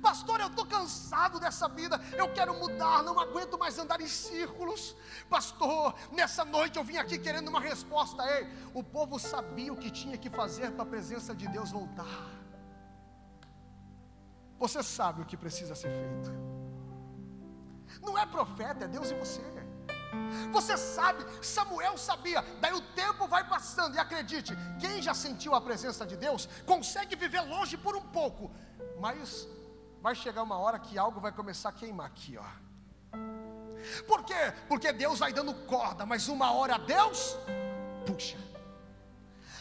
[0.02, 4.96] Pastor, eu estou cansado dessa vida, eu quero mudar, não aguento mais andar em círculos.
[5.30, 8.22] Pastor, nessa noite eu vim aqui querendo uma resposta.
[8.38, 12.30] Ei, o povo sabia o que tinha que fazer para a presença de Deus voltar.
[14.60, 16.63] Você sabe o que precisa ser feito.
[18.02, 19.42] Não é profeta, é Deus e você.
[20.52, 25.62] Você sabe, Samuel sabia, daí o tempo vai passando, e acredite, quem já sentiu a
[25.62, 28.52] presença de Deus, consegue viver longe por um pouco,
[29.00, 29.48] mas
[30.02, 32.46] vai chegar uma hora que algo vai começar a queimar aqui, ó.
[34.08, 34.54] Por quê?
[34.68, 37.36] Porque Deus vai dando corda, mas uma hora Deus
[38.06, 38.38] Puxa.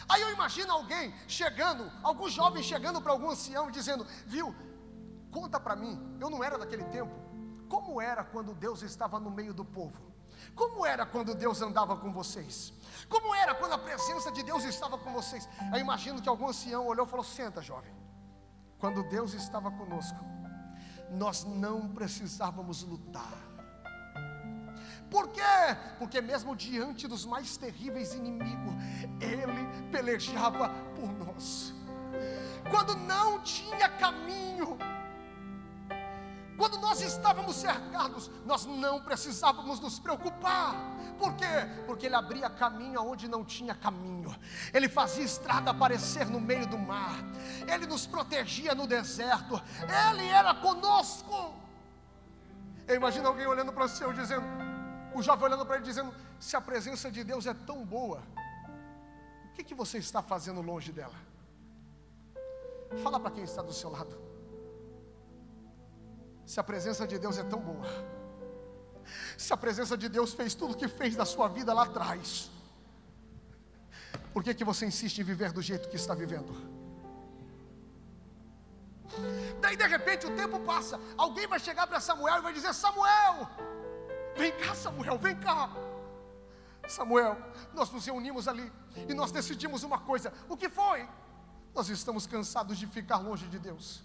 [0.08, 4.54] Aí eu imagino alguém chegando, algum jovem chegando para algum ancião e dizendo: Viu,
[5.30, 7.12] conta para mim, eu não era daquele tempo.
[7.72, 9.98] Como era quando Deus estava no meio do povo?
[10.54, 12.70] Como era quando Deus andava com vocês?
[13.08, 15.48] Como era quando a presença de Deus estava com vocês?
[15.72, 17.90] Eu imagino que algum ancião olhou e falou: Senta, jovem.
[18.78, 20.22] Quando Deus estava conosco,
[21.10, 23.38] nós não precisávamos lutar.
[25.10, 25.40] Por quê?
[25.98, 28.74] Porque mesmo diante dos mais terríveis inimigos,
[29.18, 31.72] Ele pelejava por nós.
[32.70, 34.76] Quando não tinha caminho,
[36.56, 40.74] quando nós estávamos cercados, nós não precisávamos nos preocupar.
[41.18, 41.44] Por quê?
[41.86, 44.34] Porque Ele abria caminho onde não tinha caminho.
[44.72, 47.16] Ele fazia estrada aparecer no meio do mar.
[47.66, 49.60] Ele nos protegia no deserto.
[50.10, 51.54] Ele era conosco.
[52.86, 54.44] Eu imagino alguém olhando para o céu dizendo,
[55.14, 58.22] o jovem olhando para ele dizendo: se a presença de Deus é tão boa,
[59.46, 61.14] o que, que você está fazendo longe dela?
[63.02, 64.31] Fala para quem está do seu lado.
[66.44, 67.86] Se a presença de Deus é tão boa,
[69.36, 72.50] se a presença de Deus fez tudo o que fez na sua vida lá atrás,
[74.32, 76.52] por que, que você insiste em viver do jeito que está vivendo?
[79.60, 83.48] Daí de repente o tempo passa, alguém vai chegar para Samuel e vai dizer: Samuel,
[84.36, 85.70] vem cá, Samuel, vem cá.
[86.88, 87.36] Samuel,
[87.72, 88.72] nós nos reunimos ali
[89.08, 91.06] e nós decidimos uma coisa: o que foi?
[91.74, 94.02] Nós estamos cansados de ficar longe de Deus.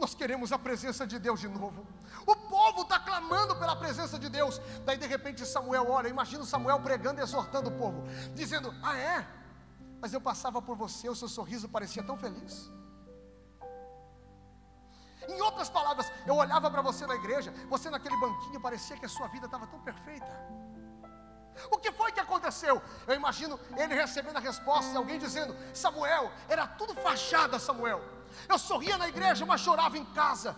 [0.00, 1.86] Nós queremos a presença de Deus de novo.
[2.26, 4.58] O povo está clamando pela presença de Deus.
[4.86, 8.02] Daí de repente Samuel olha, imagina Samuel pregando e exortando o povo,
[8.34, 9.26] dizendo: Ah, é?
[10.00, 12.72] Mas eu passava por você, o seu sorriso parecia tão feliz.
[15.28, 19.08] Em outras palavras, eu olhava para você na igreja, você naquele banquinho, parecia que a
[19.08, 20.32] sua vida estava tão perfeita.
[21.70, 22.80] O que foi que aconteceu?
[23.06, 28.19] Eu imagino ele recebendo a resposta, alguém dizendo: Samuel, era tudo fachada, Samuel.
[28.48, 30.56] Eu sorria na igreja, mas chorava em casa.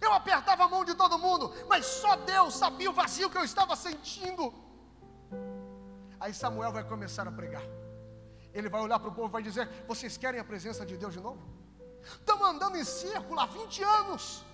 [0.00, 3.44] Eu apertava a mão de todo mundo, mas só Deus sabia o vazio que eu
[3.44, 4.52] estava sentindo.
[6.20, 7.62] Aí Samuel vai começar a pregar.
[8.52, 11.12] Ele vai olhar para o povo e vai dizer: Vocês querem a presença de Deus
[11.12, 11.40] de novo?
[12.02, 14.44] Estamos andando em círculo há 20 anos.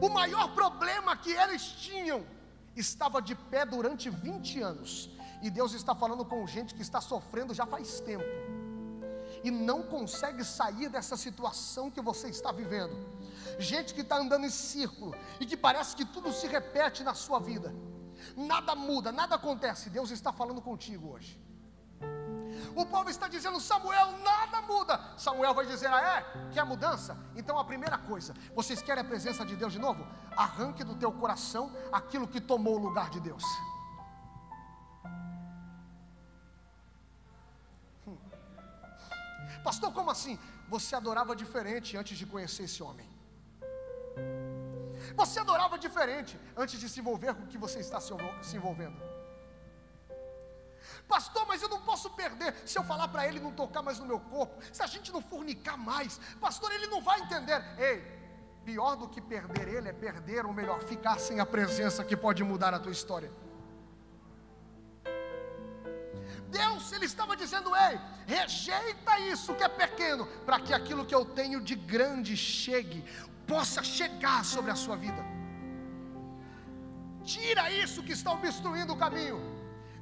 [0.00, 2.26] O maior problema que eles tinham
[2.74, 5.10] estava de pé durante 20 anos.
[5.42, 8.24] E Deus está falando com gente que está sofrendo já faz tempo
[9.44, 12.96] e não consegue sair dessa situação que você está vivendo.
[13.58, 17.38] Gente que está andando em círculo e que parece que tudo se repete na sua
[17.38, 17.72] vida.
[18.34, 19.90] Nada muda, nada acontece.
[19.90, 21.38] Deus está falando contigo hoje.
[22.74, 24.98] O povo está dizendo, Samuel, nada muda.
[25.18, 26.50] Samuel vai dizer, ah é?
[26.50, 27.16] Quer mudança?
[27.36, 30.06] Então a primeira coisa, vocês querem a presença de Deus de novo?
[30.34, 33.44] Arranque do teu coração aquilo que tomou o lugar de Deus.
[39.66, 40.38] Pastor, como assim?
[40.68, 43.08] Você adorava diferente antes de conhecer esse homem.
[45.16, 48.98] Você adorava diferente antes de se envolver com o que você está se envolvendo.
[51.08, 54.06] Pastor, mas eu não posso perder se eu falar para ele não tocar mais no
[54.06, 56.20] meu corpo, se a gente não fornicar mais.
[56.40, 57.62] Pastor, ele não vai entender.
[57.78, 58.02] Ei,
[58.64, 62.42] pior do que perder ele é perder, ou melhor, ficar sem a presença que pode
[62.44, 63.30] mudar a tua história.
[66.58, 71.24] Deus, Ele estava dizendo: ei, rejeita isso que é pequeno, para que aquilo que eu
[71.24, 73.04] tenho de grande chegue,
[73.46, 75.22] possa chegar sobre a sua vida.
[77.24, 79.38] Tira isso que está obstruindo o caminho.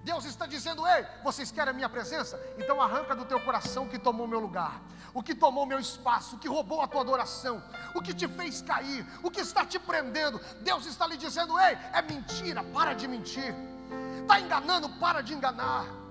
[0.05, 2.39] Deus está dizendo: Ei, vocês querem a minha presença?
[2.59, 4.83] Então arranca do teu coração o que tomou meu lugar,
[5.15, 7.63] o que tomou meu espaço, o que roubou a tua adoração,
[7.95, 10.39] o que te fez cair, o que está te prendendo.
[10.61, 13.55] Deus está lhe dizendo: Ei, é mentira, para de mentir.
[14.21, 16.02] Está enganando, para de enganar.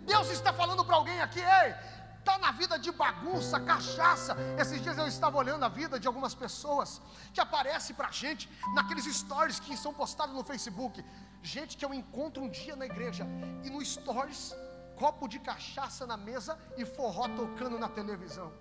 [0.00, 1.74] Deus está falando para alguém aqui, ei,
[2.22, 4.36] está na vida de bagunça, cachaça.
[4.58, 7.02] Esses dias eu estava olhando a vida de algumas pessoas
[7.34, 11.04] que aparece para a gente naqueles stories que são postados no Facebook.
[11.42, 13.26] Gente que eu encontro um dia na igreja
[13.64, 14.54] e no stories,
[14.96, 18.52] copo de cachaça na mesa e forró tocando na televisão.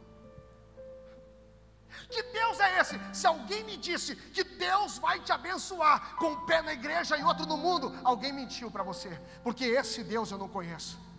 [2.09, 2.99] Que Deus é esse?
[3.13, 7.23] Se alguém me disse que Deus vai te abençoar com um pé na igreja e
[7.23, 9.09] outro no mundo, alguém mentiu para você,
[9.43, 11.10] porque esse Deus eu não conheço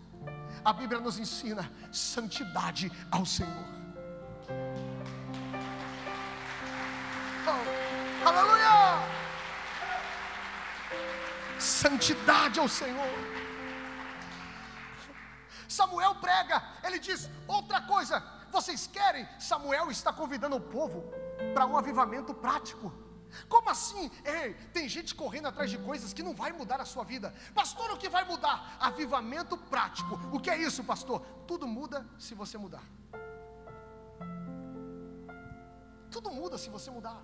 [0.63, 3.67] a Bíblia nos ensina santidade ao Senhor.
[7.47, 8.63] Oh, aleluia!
[11.59, 13.09] Santidade ao Senhor.
[15.67, 18.23] Samuel prega, ele diz outra coisa.
[18.51, 19.27] Vocês querem?
[19.39, 21.11] Samuel está convidando o povo
[21.53, 23.02] para um avivamento prático.
[23.47, 24.11] Como assim?
[24.23, 27.33] Ei, tem gente correndo atrás de coisas que não vai mudar a sua vida.
[27.53, 28.77] Pastor, o que vai mudar?
[28.79, 30.19] Avivamento prático.
[30.31, 31.21] O que é isso, pastor?
[31.47, 32.83] Tudo muda se você mudar.
[36.11, 37.21] Tudo muda se você mudar.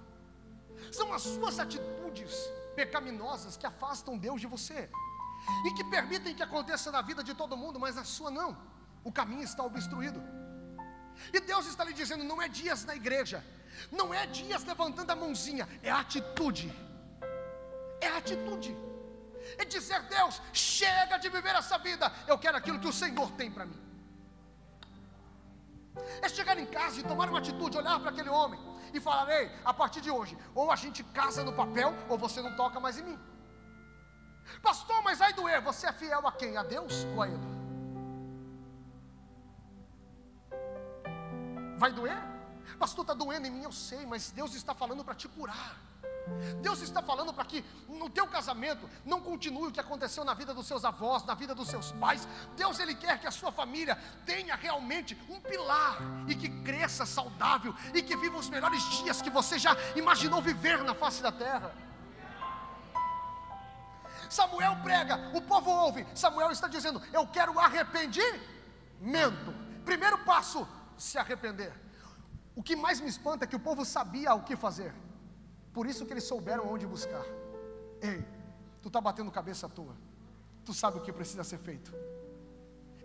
[0.91, 2.33] São as suas atitudes
[2.75, 4.89] pecaminosas que afastam Deus de você
[5.65, 8.57] e que permitem que aconteça na vida de todo mundo, mas na sua não.
[9.03, 10.21] O caminho está obstruído.
[11.33, 13.43] E Deus está lhe dizendo: não é dias na igreja,
[13.91, 16.73] não é dias levantando a mãozinha, é atitude.
[18.01, 18.75] É atitude.
[19.57, 23.51] É dizer, Deus, chega de viver essa vida, eu quero aquilo que o Senhor tem
[23.51, 23.79] para mim.
[26.21, 28.59] É chegar em casa e tomar uma atitude, olhar para aquele homem
[28.93, 32.41] e falar: Ei, a partir de hoje, ou a gente casa no papel, ou você
[32.41, 33.19] não toca mais em mim.
[34.61, 36.57] Pastor, mas vai doer, você é fiel a quem?
[36.57, 37.59] A Deus ou a Ele?
[41.77, 42.17] Vai doer?
[42.79, 45.77] Pastor, está doendo em mim, eu sei, mas Deus está falando para te curar.
[46.61, 50.53] Deus está falando para que no teu casamento não continue o que aconteceu na vida
[50.53, 52.27] dos seus avós, na vida dos seus pais.
[52.55, 57.75] Deus ele quer que a sua família tenha realmente um pilar e que cresça saudável
[57.93, 61.73] e que viva os melhores dias que você já imaginou viver na face da terra.
[64.29, 66.05] Samuel prega, o povo ouve.
[66.13, 68.39] Samuel está dizendo: "Eu quero arrependimento".
[69.83, 70.67] Primeiro passo,
[70.97, 71.88] se arrepender.
[72.59, 74.93] O que mais me espanta é que o povo sabia o que fazer.
[75.75, 77.23] Por isso que eles souberam onde buscar.
[78.01, 78.21] Ei,
[78.81, 79.95] tu está batendo cabeça à toa.
[80.65, 81.89] Tu sabe o que precisa ser feito.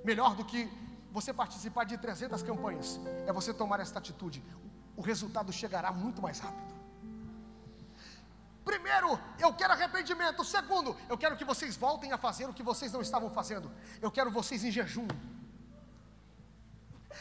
[0.03, 0.69] Melhor do que
[1.13, 2.99] você participar de 300 campanhas,
[3.29, 4.43] é você tomar esta atitude.
[4.97, 6.75] O resultado chegará muito mais rápido.
[8.65, 10.45] Primeiro, eu quero arrependimento.
[10.45, 13.71] Segundo, eu quero que vocês voltem a fazer o que vocês não estavam fazendo.
[14.03, 15.07] Eu quero vocês em jejum.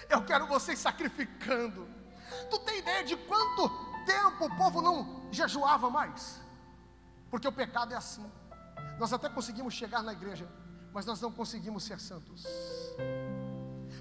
[0.09, 2.01] Eu quero vocês sacrificando.
[2.49, 3.69] Tu tem ideia de quanto
[4.05, 6.41] tempo o povo não jejuava mais?
[7.29, 8.29] Porque o pecado é assim.
[8.99, 10.47] Nós até conseguimos chegar na igreja,
[10.93, 12.45] mas nós não conseguimos ser santos.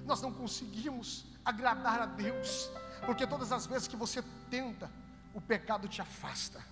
[0.05, 2.69] Nós não conseguimos agradar a Deus,
[3.05, 4.89] porque todas as vezes que você tenta,
[5.33, 6.63] o pecado te afasta.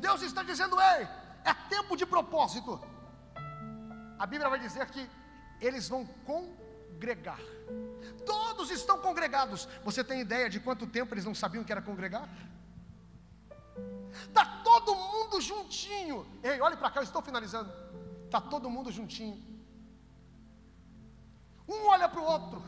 [0.00, 1.06] Deus está dizendo: ei,
[1.44, 2.80] é tempo de propósito.
[4.18, 5.08] A Bíblia vai dizer que
[5.60, 7.38] eles vão congregar.
[8.66, 9.68] Todos estão congregados.
[9.84, 12.28] Você tem ideia de quanto tempo eles não sabiam que era congregar?
[14.26, 16.26] Está todo mundo juntinho.
[16.42, 17.72] Ei, olhe para cá, eu estou finalizando.
[18.24, 19.40] Está todo mundo juntinho.
[21.68, 22.60] Um olha para o outro.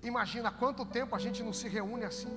[0.00, 2.32] Imagina quanto tempo a gente não se reúne assim.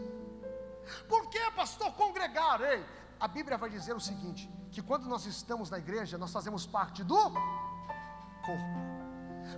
[1.07, 2.59] Por que, pastor, congregar?
[2.61, 2.83] Ei,
[3.19, 7.03] a Bíblia vai dizer o seguinte: que quando nós estamos na igreja, nós fazemos parte
[7.03, 7.21] do
[8.47, 8.92] corpo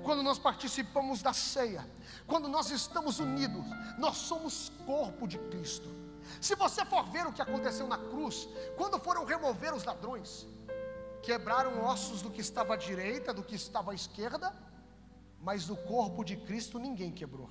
[0.04, 1.88] quando nós participamos da ceia,
[2.28, 3.66] quando nós estamos unidos,
[3.98, 5.90] nós somos corpo de Cristo.
[6.42, 10.48] Se você for ver o que aconteceu na cruz, quando foram remover os ladrões,
[11.22, 14.54] quebraram ossos do que estava à direita, do que estava à esquerda,
[15.40, 17.50] mas do corpo de Cristo ninguém quebrou.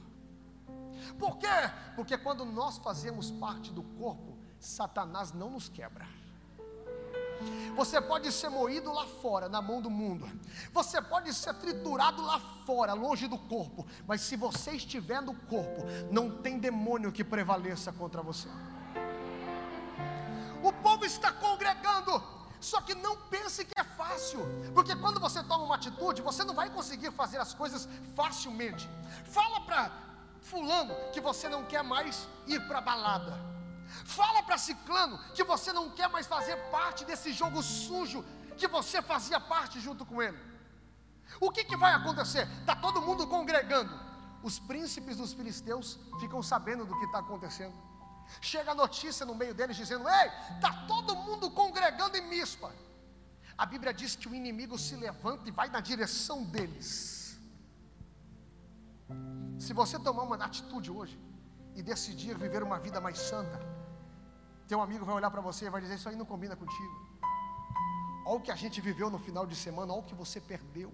[1.19, 1.47] Por quê?
[1.95, 6.07] Porque quando nós fazemos parte do corpo, Satanás não nos quebra.
[7.76, 10.28] Você pode ser moído lá fora, na mão do mundo.
[10.72, 13.87] Você pode ser triturado lá fora, longe do corpo.
[14.07, 18.49] Mas se você estiver no corpo, não tem demônio que prevaleça contra você.
[20.62, 22.22] O povo está congregando.
[22.61, 24.41] Só que não pense que é fácil,
[24.74, 28.89] porque quando você toma uma atitude, você não vai conseguir fazer as coisas facilmente.
[29.26, 29.93] Fala para
[30.41, 33.54] fulano que você não quer mais ir para a balada.
[34.05, 38.25] Fala para Ciclano que você não quer mais fazer parte desse jogo sujo
[38.57, 40.39] que você fazia parte junto com ele.
[41.41, 42.47] O que, que vai acontecer?
[42.61, 43.93] Está todo mundo congregando.
[44.43, 47.75] Os príncipes dos filisteus ficam sabendo do que está acontecendo.
[48.41, 52.73] Chega a notícia no meio deles dizendo: Ei, está todo mundo congregando em Mispa.
[53.57, 57.39] A Bíblia diz que o inimigo se levanta e vai na direção deles.
[59.59, 61.19] Se você tomar uma atitude hoje
[61.75, 63.74] e decidir viver uma vida mais santa,
[64.69, 66.95] teu amigo vai olhar para você e vai dizer: Isso aí não combina contigo.
[68.27, 70.93] Olha o que a gente viveu no final de semana, olha o que você perdeu.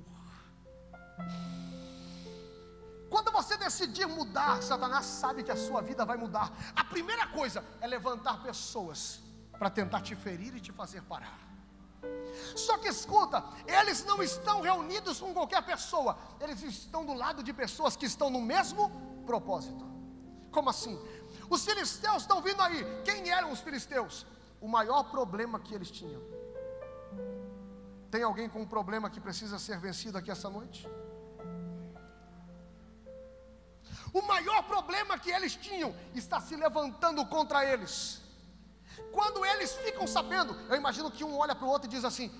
[3.08, 6.52] Quando você decidir mudar, Satanás sabe que a sua vida vai mudar.
[6.74, 9.20] A primeira coisa é levantar pessoas
[9.58, 11.38] para tentar te ferir e te fazer parar.
[12.56, 17.52] Só que escuta, eles não estão reunidos com qualquer pessoa, eles estão do lado de
[17.52, 18.90] pessoas que estão no mesmo
[19.26, 19.84] propósito.
[20.50, 20.98] Como assim?
[21.50, 22.86] Os filisteus estão vindo aí.
[23.04, 24.24] Quem eram os filisteus?
[24.60, 26.22] O maior problema que eles tinham.
[28.10, 30.88] Tem alguém com um problema que precisa ser vencido aqui essa noite?
[34.12, 38.20] O maior problema que eles tinham está se levantando contra eles.
[39.12, 42.30] Quando eles ficam sabendo, eu imagino que um olha para o outro e diz assim: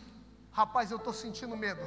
[0.53, 1.81] Rapaz, eu estou sentindo medo.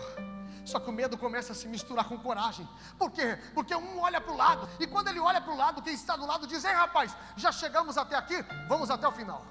[0.66, 2.68] Só que o medo começa a se misturar com coragem.
[2.98, 3.38] Por quê?
[3.54, 6.16] Porque um olha para o lado, e quando ele olha para o lado, quem está
[6.16, 9.46] do lado diz: Ei rapaz, já chegamos até aqui, vamos até o final.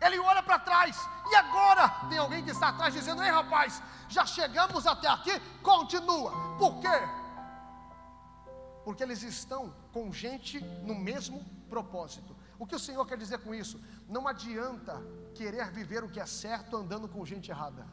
[0.00, 0.96] Ele olha para trás,
[1.30, 6.30] e agora tem alguém que está atrás dizendo: Ei rapaz, já chegamos até aqui, continua.
[6.56, 7.08] Por quê?
[8.84, 12.36] Porque eles estão com gente no mesmo propósito.
[12.58, 13.80] O que o Senhor quer dizer com isso?
[14.08, 15.02] Não adianta
[15.34, 17.86] querer viver o que é certo andando com gente errada.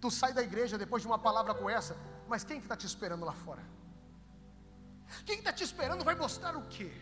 [0.00, 1.96] Tu sai da igreja depois de uma palavra com essa,
[2.28, 3.62] mas quem que está te esperando lá fora?
[5.24, 6.92] Quem está te esperando vai mostrar o quê?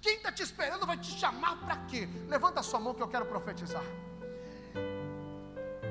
[0.00, 2.08] Quem está te esperando vai te chamar para quê?
[2.28, 3.84] Levanta a sua mão que eu quero profetizar.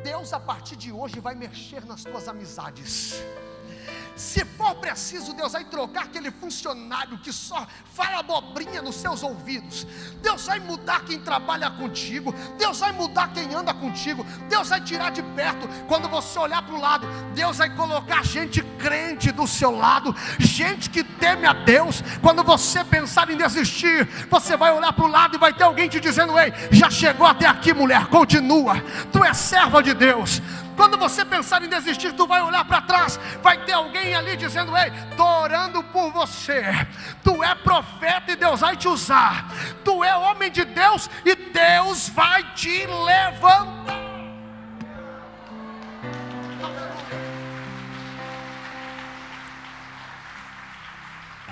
[0.03, 3.13] Deus a partir de hoje vai mexer nas tuas amizades.
[4.15, 9.87] Se for preciso, Deus vai trocar aquele funcionário que só fala abobrinha nos seus ouvidos.
[10.21, 12.33] Deus vai mudar quem trabalha contigo.
[12.57, 14.25] Deus vai mudar quem anda contigo.
[14.49, 15.67] Deus vai tirar de perto.
[15.87, 20.89] Quando você olhar para o lado, Deus vai colocar gente crente do seu lado, gente
[20.89, 22.03] que teme a Deus.
[22.21, 25.87] Quando você pensar em desistir, você vai olhar para o lado e vai ter alguém
[25.87, 28.79] te dizendo: Ei, já chegou até aqui, mulher, continua.
[29.11, 30.41] Tu és serva de Deus.
[30.75, 34.75] Quando você pensar em desistir, tu vai olhar para trás, vai ter alguém ali dizendo:
[34.77, 36.63] Ei, estou orando por você.
[37.23, 39.45] Tu é profeta e Deus vai te usar.
[39.83, 44.01] Tu é homem de Deus e Deus vai te levantar.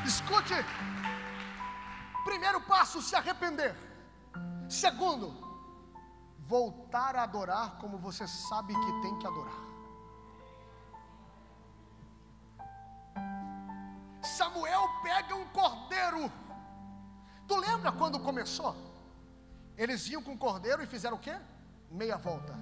[0.05, 0.65] Escute.
[2.23, 3.75] Primeiro passo, se arrepender.
[4.67, 5.48] Segundo,
[6.49, 9.61] voltar a adorar como você sabe que tem que adorar.
[14.23, 16.31] Samuel pega um cordeiro.
[17.47, 18.75] Tu lembra quando começou?
[19.77, 21.35] Eles iam com o cordeiro e fizeram o quê?
[21.91, 22.55] Meia volta.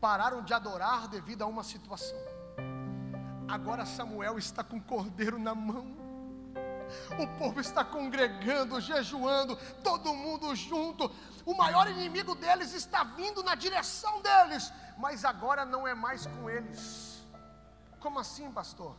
[0.00, 2.18] Pararam de adorar devido a uma situação.
[3.48, 6.01] Agora Samuel está com o cordeiro na mão
[7.18, 11.10] o povo está congregando, jejuando, todo mundo junto.
[11.44, 16.48] O maior inimigo deles está vindo na direção deles, mas agora não é mais com
[16.48, 17.24] eles.
[17.98, 18.96] Como assim, pastor?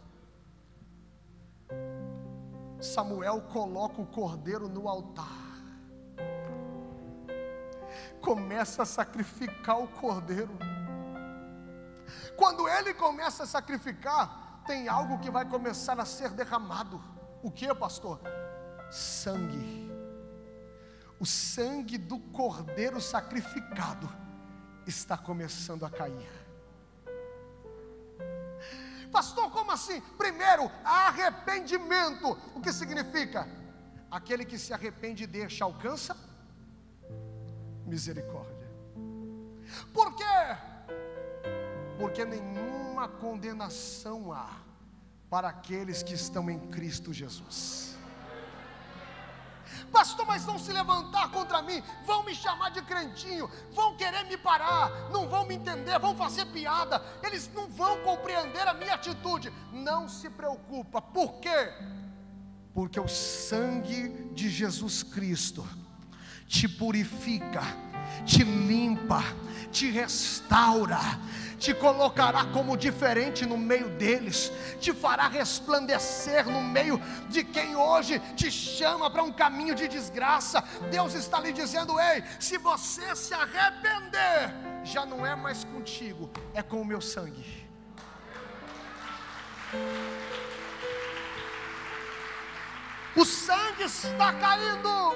[2.82, 5.28] Samuel coloca o cordeiro no altar,
[8.22, 10.58] começa a sacrificar o cordeiro.
[12.36, 17.12] Quando ele começa a sacrificar, tem algo que vai começar a ser derramado.
[17.44, 18.22] O que, pastor?
[18.89, 19.91] Sangue.
[21.20, 24.10] O sangue do cordeiro sacrificado
[24.88, 26.32] está começando a cair.
[29.12, 30.00] Pastor, como assim?
[30.18, 32.32] Primeiro, arrependimento.
[32.56, 33.46] O que significa?
[34.10, 36.16] Aquele que se arrepende e deixa alcança
[37.86, 38.72] misericórdia.
[39.94, 40.24] Por quê?
[42.00, 44.62] Porque nenhuma condenação há
[45.34, 47.98] para aqueles que estão em Cristo Jesus.
[49.92, 54.38] Pastor, mas vão se levantar contra mim, vão me chamar de crentinho, vão querer me
[54.38, 59.52] parar, não vão me entender, vão fazer piada, eles não vão compreender a minha atitude.
[59.72, 61.74] Não se preocupa, por quê?
[62.72, 65.68] Porque o sangue de Jesus Cristo
[66.46, 67.64] te purifica,
[68.24, 69.24] te limpa,
[69.72, 71.00] te restaura,
[71.64, 74.51] te colocará como diferente no meio deles,
[74.82, 76.99] te fará resplandecer no meio
[77.30, 80.61] de quem hoje te chama para um caminho de desgraça.
[80.91, 84.53] Deus está lhe dizendo: ei, se você se arrepender,
[84.84, 87.66] já não é mais contigo, é com o meu sangue.
[93.16, 95.16] O sangue está caindo,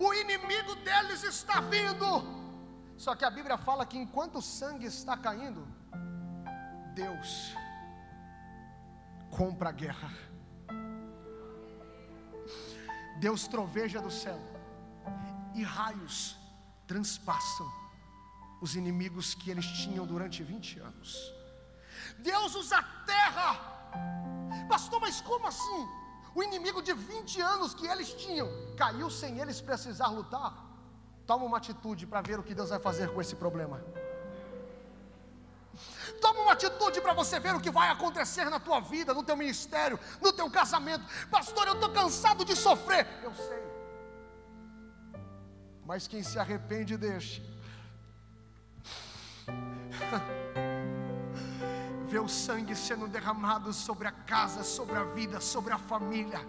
[0.00, 2.43] o inimigo deles está vindo
[2.96, 5.66] só que a Bíblia fala que enquanto o sangue está caindo,
[6.94, 7.54] Deus
[9.30, 10.10] compra a guerra.
[13.18, 14.38] Deus troveja do céu
[15.54, 16.36] e raios
[16.86, 17.70] transpassam
[18.60, 21.32] os inimigos que eles tinham durante 20 anos.
[22.18, 23.50] Deus usa a terra,
[24.68, 25.88] pastor, mas como assim?
[26.34, 30.73] O inimigo de 20 anos que eles tinham caiu sem eles precisar lutar.
[31.26, 33.82] Toma uma atitude para ver o que Deus vai fazer com esse problema.
[36.20, 39.36] Toma uma atitude para você ver o que vai acontecer na tua vida, no teu
[39.36, 41.04] ministério, no teu casamento.
[41.30, 43.06] Pastor, eu estou cansado de sofrer.
[43.22, 43.64] Eu sei.
[45.84, 47.42] Mas quem se arrepende, deixa.
[52.14, 56.40] ver o sangue sendo derramado sobre a casa, sobre a vida, sobre a família.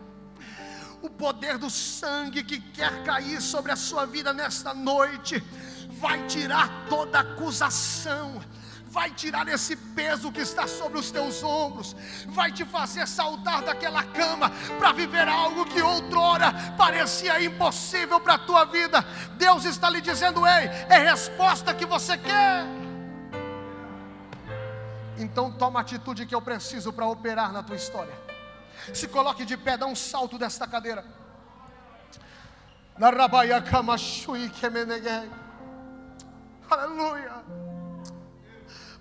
[1.06, 5.40] O poder do sangue que quer cair sobre a sua vida nesta noite
[6.00, 8.42] vai tirar toda acusação
[8.88, 11.94] vai tirar esse peso que está sobre os teus ombros,
[12.28, 14.50] vai te fazer saltar daquela cama
[14.80, 19.06] para viver algo que outrora parecia impossível para a tua vida.
[19.38, 22.64] Deus está lhe dizendo: ei, é resposta que você quer.
[25.18, 28.25] Então toma a atitude que eu preciso para operar na tua história.
[28.94, 31.06] Se coloque de pé, dá um salto desta cadeira.
[36.70, 37.44] Aleluia.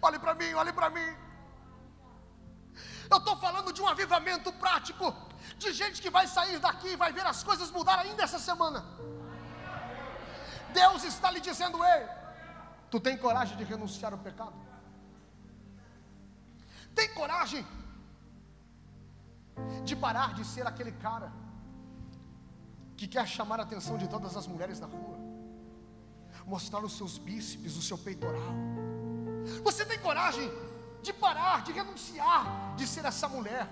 [0.00, 1.16] Olhe para mim, olhe para mim.
[3.10, 5.14] Eu estou falando de um avivamento prático,
[5.58, 8.84] de gente que vai sair daqui e vai ver as coisas mudar ainda essa semana.
[10.72, 12.06] Deus está lhe dizendo: Ei,
[12.90, 14.54] tu tem coragem de renunciar ao pecado?
[16.94, 17.66] Tem coragem
[19.84, 21.32] de parar de ser aquele cara
[22.96, 25.18] que quer chamar a atenção de todas as mulheres na rua,
[26.46, 28.54] mostrar os seus bíceps, o seu peitoral
[29.62, 30.50] você tem coragem
[31.02, 33.68] de parar, de renunciar, de ser essa mulher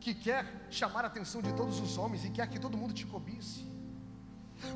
[0.00, 3.06] que quer chamar a atenção de todos os homens e quer que todo mundo te
[3.06, 3.70] cobice?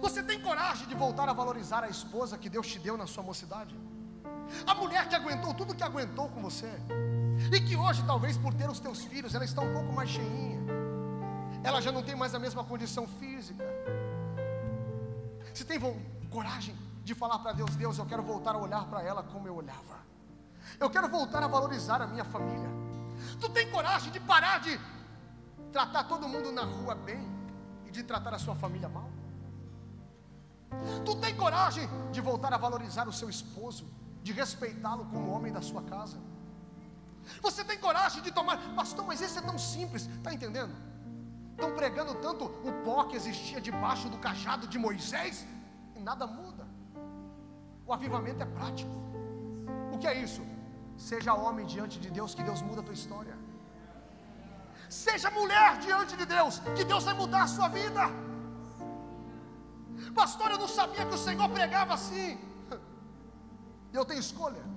[0.01, 3.23] Você tem coragem de voltar a valorizar a esposa que Deus te deu na sua
[3.23, 3.77] mocidade?
[4.67, 6.71] A mulher que aguentou tudo que aguentou com você
[7.53, 10.61] e que hoje, talvez por ter os teus filhos, ela está um pouco mais cheinha,
[11.63, 13.65] ela já não tem mais a mesma condição física.
[15.53, 15.81] Você tem
[16.31, 19.57] coragem de falar para Deus: Deus, eu quero voltar a olhar para ela como eu
[19.57, 19.97] olhava.
[20.79, 22.69] Eu quero voltar a valorizar a minha família.
[23.41, 24.79] Tu tem coragem de parar de
[25.73, 27.23] tratar todo mundo na rua bem
[27.87, 29.11] e de tratar a sua família mal?
[31.05, 33.87] Tu tem coragem de voltar a valorizar o seu esposo,
[34.23, 36.19] de respeitá-lo como homem da sua casa?
[37.41, 40.75] Você tem coragem de tomar, pastor, mas isso é tão simples, está entendendo?
[41.53, 45.47] Estão pregando tanto o pó que existia debaixo do cajado de Moisés
[45.95, 46.67] e nada muda.
[47.87, 48.91] O avivamento é prático.
[49.93, 50.43] O que é isso?
[50.97, 53.37] Seja homem diante de Deus, que Deus muda a tua história.
[54.89, 58.03] Seja mulher diante de Deus, que Deus vai mudar a sua vida.
[60.15, 62.39] Pastor, eu não sabia que o Senhor pregava assim.
[63.93, 64.76] Eu tenho escolha.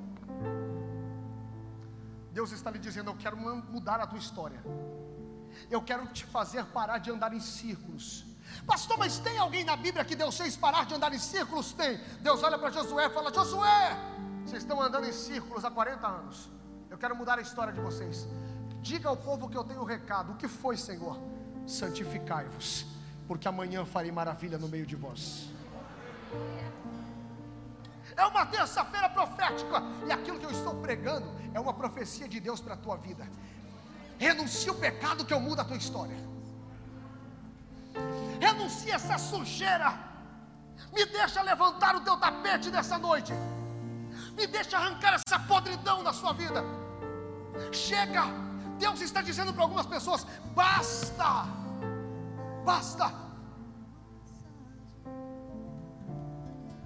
[2.32, 4.62] Deus está lhe dizendo: Eu quero mudar a tua história.
[5.70, 8.26] Eu quero te fazer parar de andar em círculos.
[8.66, 11.74] Pastor, mas tem alguém na Bíblia que Deus fez parar de andar em círculos?
[11.74, 11.98] Tem.
[12.22, 13.98] Deus olha para Josué e fala: Josué,
[14.46, 16.50] vocês estão andando em círculos há 40 anos.
[16.90, 18.28] Eu quero mudar a história de vocês.
[18.82, 20.32] Diga ao povo que eu tenho o um recado.
[20.32, 21.20] O que foi, Senhor?
[21.68, 22.86] Santificai-vos,
[23.28, 25.50] porque amanhã farei maravilha no meio de vós.
[28.16, 32.60] É uma terça-feira profética, e aquilo que eu estou pregando é uma profecia de Deus
[32.60, 33.28] para a tua vida.
[34.18, 36.30] Renuncia o pecado que eu mudo a tua história
[38.40, 39.94] renuncia essa sujeira,
[40.94, 43.34] me deixa levantar o teu tapete nessa noite,
[44.36, 46.64] me deixa arrancar essa podridão da sua vida.
[47.72, 48.24] Chega,
[48.78, 51.46] Deus está dizendo para algumas pessoas: basta,
[52.64, 53.29] basta.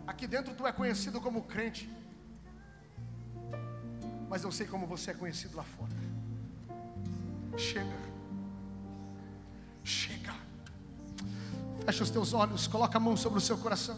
[0.05, 1.89] Aqui dentro tu é conhecido como crente,
[4.29, 5.91] mas eu sei como você é conhecido lá fora.
[7.57, 7.97] Chega,
[9.83, 10.33] chega.
[11.85, 13.97] Feche os teus olhos, coloca a mão sobre o seu coração.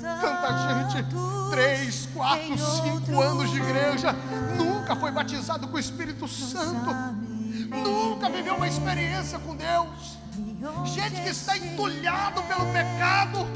[0.00, 1.06] Tanta gente,
[1.50, 4.14] três, quatro, cinco anos de igreja,
[4.56, 6.94] nunca foi batizado com o Espírito Santo,
[7.70, 10.18] nunca viveu uma experiência com Deus.
[10.84, 13.46] Gente que está entulhado pelo pecado,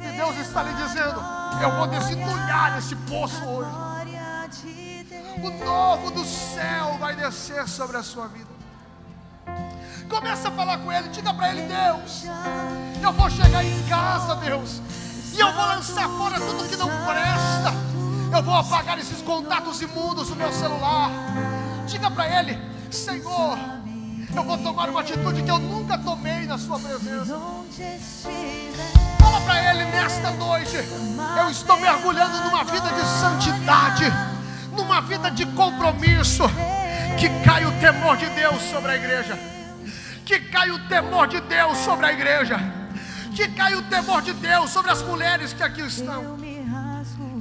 [0.00, 1.22] e Deus está lhe dizendo:
[1.62, 3.70] eu vou desentulhar esse poço hoje.
[5.42, 8.47] O novo do céu vai descer sobre a sua vida.
[10.08, 12.24] Começa a falar com Ele, diga para Ele, Deus,
[13.02, 14.80] eu vou chegar em casa, Deus,
[15.34, 17.88] e eu vou lançar fora tudo que não presta.
[18.32, 21.10] Eu vou apagar esses contatos imundos do meu celular.
[21.86, 22.58] Diga para Ele,
[22.90, 23.58] Senhor,
[24.34, 27.38] eu vou tomar uma atitude que eu nunca tomei na Sua presença.
[29.18, 30.76] Fala para Ele nesta noite:
[31.38, 34.04] eu estou mergulhando numa vida de santidade,
[34.72, 36.44] numa vida de compromisso.
[37.18, 39.57] Que caia o temor de Deus sobre a igreja.
[40.28, 42.60] Que caia o temor de Deus sobre a igreja.
[43.34, 46.36] Que caia o temor de Deus sobre as mulheres que aqui estão.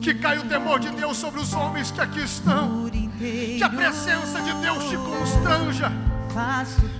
[0.01, 2.89] Que caia o temor de Deus sobre os homens que aqui estão.
[3.19, 5.91] Que a presença de Deus te constranja.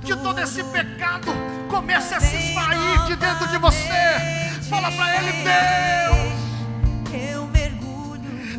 [0.04, 1.32] Que todo esse pecado
[1.70, 4.60] comece a se esvair de dentro de você.
[4.70, 6.28] Fala para Ele, Deus.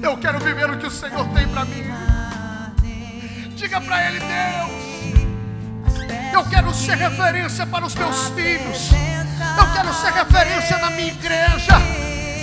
[0.03, 1.85] Eu quero viver o que o Senhor tem para mim.
[3.55, 4.88] Diga para Ele, Deus.
[6.39, 8.91] Eu quero ser referência para os meus filhos.
[8.93, 11.73] Eu quero ser referência na minha igreja.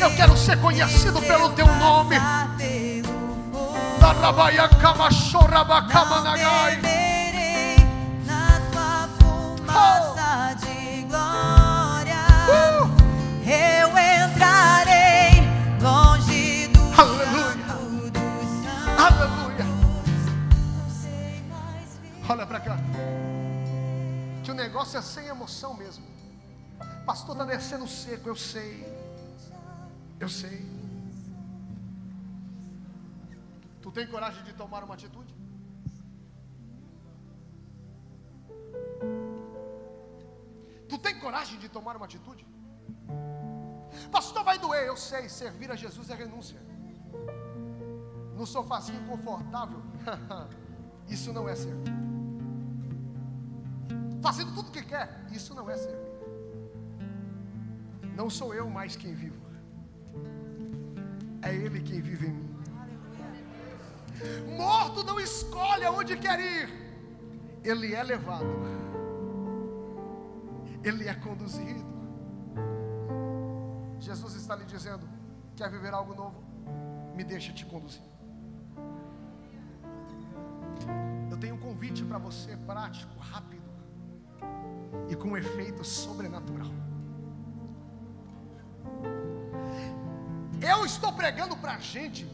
[0.02, 2.18] Eu quero ser conhecido pelo teu nome.
[6.20, 6.76] Nagai.
[6.82, 7.78] Verei
[8.26, 12.26] na tua fumaça de glória.
[13.48, 13.88] Eu
[14.28, 15.42] entrarei
[15.80, 17.66] longe do Aleluia.
[18.98, 19.66] Aleluia.
[22.28, 22.78] Olha para cá.
[24.76, 26.06] Negócio é sem emoção mesmo.
[27.06, 28.84] Pastor está descendo seco, eu sei.
[30.20, 30.70] Eu sei.
[33.82, 35.34] Tu tem coragem de tomar uma atitude?
[40.90, 42.46] Tu tem coragem de tomar uma atitude?
[44.12, 45.30] Pastor, vai doer, eu sei.
[45.30, 46.60] Servir a Jesus é renúncia.
[48.36, 49.82] No sofazinho confortável,
[51.08, 52.05] isso não é servir.
[54.26, 56.16] Fazendo tudo o que quer, isso não é servir.
[58.16, 59.40] Não sou eu mais quem vivo,
[61.44, 62.56] é Ele quem vive em mim.
[64.58, 66.68] Morto não escolhe aonde quer ir,
[67.64, 68.48] ele é levado,
[70.84, 71.86] ele é conduzido.
[74.00, 75.08] Jesus está lhe dizendo:
[75.56, 76.44] quer viver algo novo?
[77.16, 78.02] Me deixa te conduzir.
[81.30, 83.65] Eu tenho um convite para você, prático, rápido
[85.10, 86.72] e com efeito sobrenatural.
[90.62, 92.28] Eu estou pregando para gente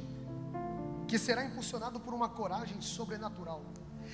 [1.07, 3.61] que será impulsionado por uma coragem sobrenatural.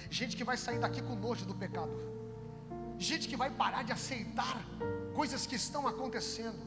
[0.10, 1.91] Gente que vai sair daqui com nojo do pecado.
[2.98, 4.58] Gente que vai parar de aceitar
[5.14, 6.60] coisas que estão acontecendo.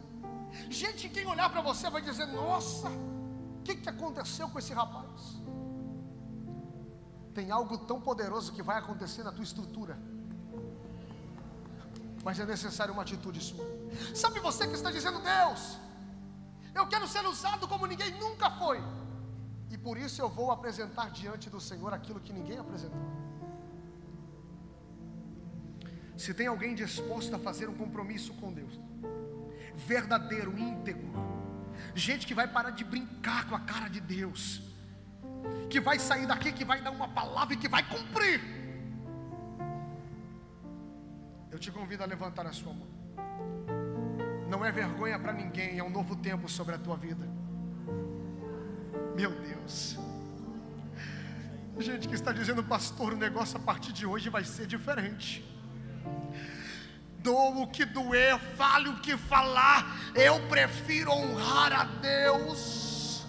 [0.68, 4.72] Gente que quem olhar para você vai dizer: Nossa, o que, que aconteceu com esse
[4.72, 5.41] rapaz?
[7.35, 9.99] Tem algo tão poderoso que vai acontecer na tua estrutura.
[12.23, 13.64] Mas é necessário uma atitude sua.
[14.14, 15.79] Sabe você que está dizendo, Deus,
[16.75, 18.83] eu quero ser usado como ninguém nunca foi.
[19.71, 23.01] E por isso eu vou apresentar diante do Senhor aquilo que ninguém apresentou.
[26.16, 28.79] Se tem alguém disposto a fazer um compromisso com Deus,
[29.75, 31.11] verdadeiro, íntegro,
[31.95, 34.61] gente que vai parar de brincar com a cara de Deus,
[35.71, 38.59] que vai sair daqui, que vai dar uma palavra e que vai cumprir.
[41.61, 42.88] Eu te convido a levantar a sua mão.
[44.48, 47.28] Não é vergonha para ninguém, é um novo tempo sobre a tua vida.
[49.14, 49.98] Meu Deus.
[51.78, 55.44] Gente que está dizendo, pastor, o negócio a partir de hoje vai ser diferente.
[57.18, 63.26] Dou o que doer, fale o que falar, eu prefiro honrar a Deus.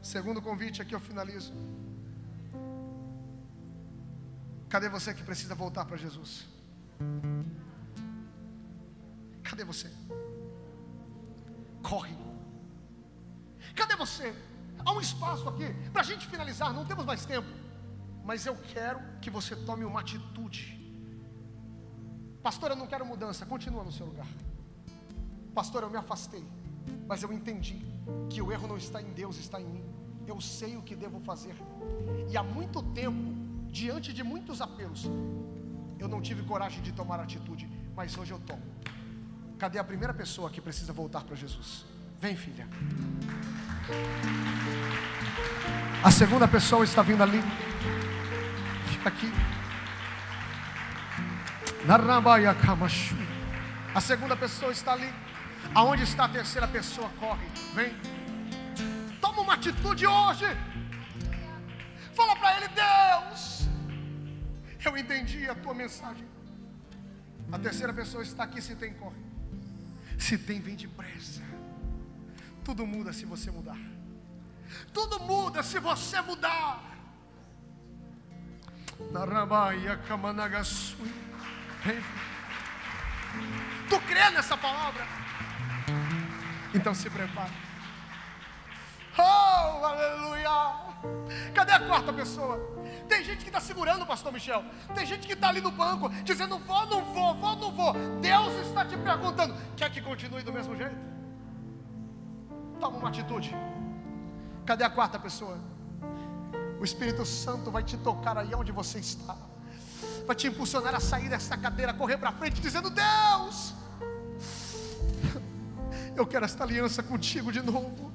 [0.00, 1.52] Segundo convite, aqui eu finalizo.
[4.76, 6.46] Cadê você que precisa voltar para Jesus?
[9.42, 9.90] Cadê você?
[11.82, 12.14] Corre.
[13.74, 14.34] Cadê você?
[14.84, 17.48] Há um espaço aqui para a gente finalizar, não temos mais tempo.
[18.22, 20.78] Mas eu quero que você tome uma atitude.
[22.42, 24.28] Pastor, eu não quero mudança, continua no seu lugar.
[25.54, 26.46] Pastor, eu me afastei,
[27.08, 27.80] mas eu entendi
[28.28, 29.84] que o erro não está em Deus, está em mim.
[30.26, 31.56] Eu sei o que devo fazer.
[32.30, 35.04] E há muito tempo, diante de muitos apelos,
[35.98, 38.62] eu não tive coragem de tomar atitude, mas hoje eu tomo.
[39.58, 41.84] Cadê a primeira pessoa que precisa voltar para Jesus?
[42.20, 42.66] Vem, filha.
[46.02, 47.42] A segunda pessoa está vindo ali.
[48.86, 49.32] Fica aqui.
[53.94, 55.12] A segunda pessoa está ali.
[55.74, 57.08] Aonde está a terceira pessoa?
[57.20, 57.46] Corre.
[57.74, 57.94] Vem.
[59.20, 60.46] Toma uma atitude hoje.
[62.14, 63.55] Fala para ele, Deus.
[64.86, 66.24] Eu entendi a tua mensagem.
[67.50, 68.62] A terceira pessoa está aqui.
[68.62, 69.20] Se tem, corre.
[70.16, 71.42] Se tem, vem depressa.
[72.64, 73.78] Tudo muda se você mudar.
[74.92, 76.82] Tudo muda se você mudar.
[83.88, 85.04] Tu crê nessa palavra?
[86.72, 87.52] Então se prepare.
[89.18, 90.85] Oh, aleluia!
[91.54, 92.58] Cadê a quarta pessoa?
[93.08, 94.64] Tem gente que está segurando, pastor Michel.
[94.94, 97.92] Tem gente que está ali no banco, dizendo: vou, não vou, vou, não vou.
[98.20, 100.96] Deus está te perguntando: quer que continue do mesmo jeito?
[102.80, 103.54] Toma uma atitude.
[104.64, 105.58] Cadê a quarta pessoa?
[106.80, 109.36] O Espírito Santo vai te tocar aí onde você está.
[110.26, 113.74] vai te impulsionar a sair dessa cadeira, correr para frente, dizendo: Deus,
[116.14, 118.05] eu quero esta aliança contigo de novo.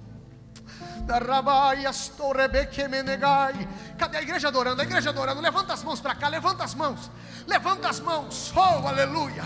[3.98, 4.82] Cadê a igreja adorando?
[4.82, 5.42] A igreja adorando.
[5.42, 7.12] Levanta as mãos para cá, levanta as mãos.
[7.48, 8.52] Levanta as mãos.
[8.56, 9.44] Oh, aleluia.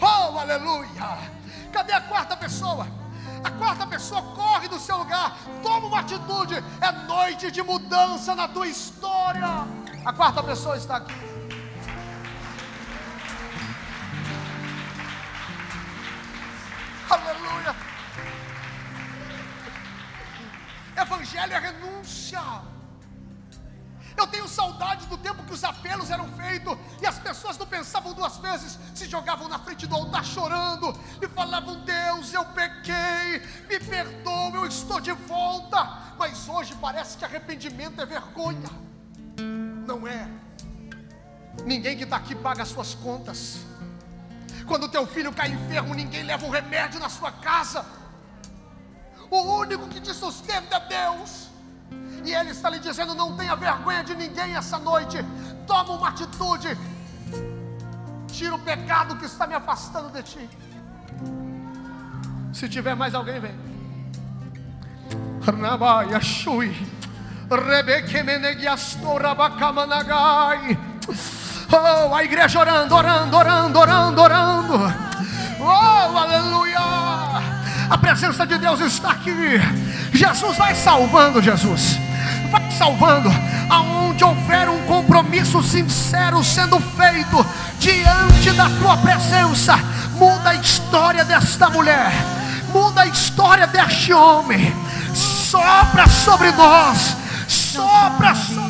[0.00, 1.18] Oh, aleluia.
[1.72, 2.86] Cadê a quarta pessoa?
[3.42, 6.62] A quarta pessoa corre do seu lugar, toma uma atitude.
[6.80, 9.66] É noite de mudança na tua história.
[10.04, 11.14] A quarta pessoa está aqui.
[17.08, 17.89] Aleluia.
[21.00, 22.40] Evangelho é renúncia.
[24.16, 28.12] Eu tenho saudade do tempo que os apelos eram feitos e as pessoas não pensavam
[28.12, 33.80] duas vezes, se jogavam na frente do altar chorando e falavam: Deus, eu pequei, me
[33.80, 35.98] perdoa, eu estou de volta.
[36.18, 38.68] Mas hoje parece que arrependimento é vergonha.
[39.86, 40.28] Não é.
[41.64, 43.60] Ninguém que está aqui paga as suas contas.
[44.66, 47.84] Quando teu filho cai enfermo, ninguém leva um remédio na sua casa.
[49.30, 51.48] O único que te sustenta é Deus.
[52.24, 55.24] E Ele está lhe dizendo: não tenha vergonha de ninguém essa noite.
[55.66, 56.76] Toma uma atitude.
[58.28, 60.50] Tira o pecado que está me afastando de ti.
[62.52, 63.54] Se tiver mais alguém, vem.
[71.72, 74.74] Oh, a igreja orando, orando, orando, orando, orando.
[75.60, 76.79] Oh, aleluia.
[77.90, 79.34] A presença de Deus está aqui.
[80.12, 81.98] Jesus vai salvando, Jesus.
[82.48, 83.28] Vai salvando.
[83.68, 87.44] Aonde houver um compromisso sincero sendo feito
[87.80, 89.76] diante da tua presença,
[90.14, 92.12] muda a história desta mulher.
[92.72, 94.72] Muda a história deste homem.
[95.12, 97.16] Sopra sobre nós.
[97.48, 98.69] Sopra sobre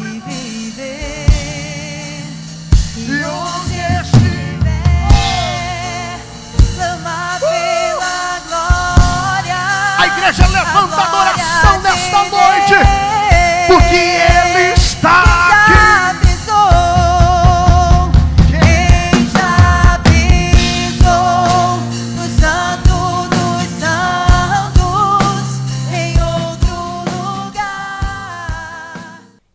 [10.30, 12.74] igreja levanta a adoração nesta noite,
[13.66, 15.80] porque Ele está aqui.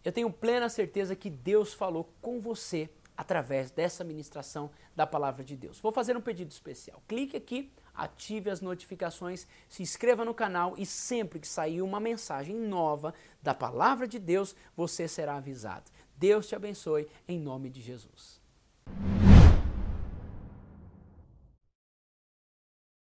[0.03, 5.55] Eu tenho plena certeza que Deus falou com você através dessa ministração da palavra de
[5.55, 5.79] Deus.
[5.79, 7.01] Vou fazer um pedido especial.
[7.07, 12.55] Clique aqui, ative as notificações, se inscreva no canal e sempre que sair uma mensagem
[12.55, 15.91] nova da palavra de Deus, você será avisado.
[16.17, 18.39] Deus te abençoe em nome de Jesus.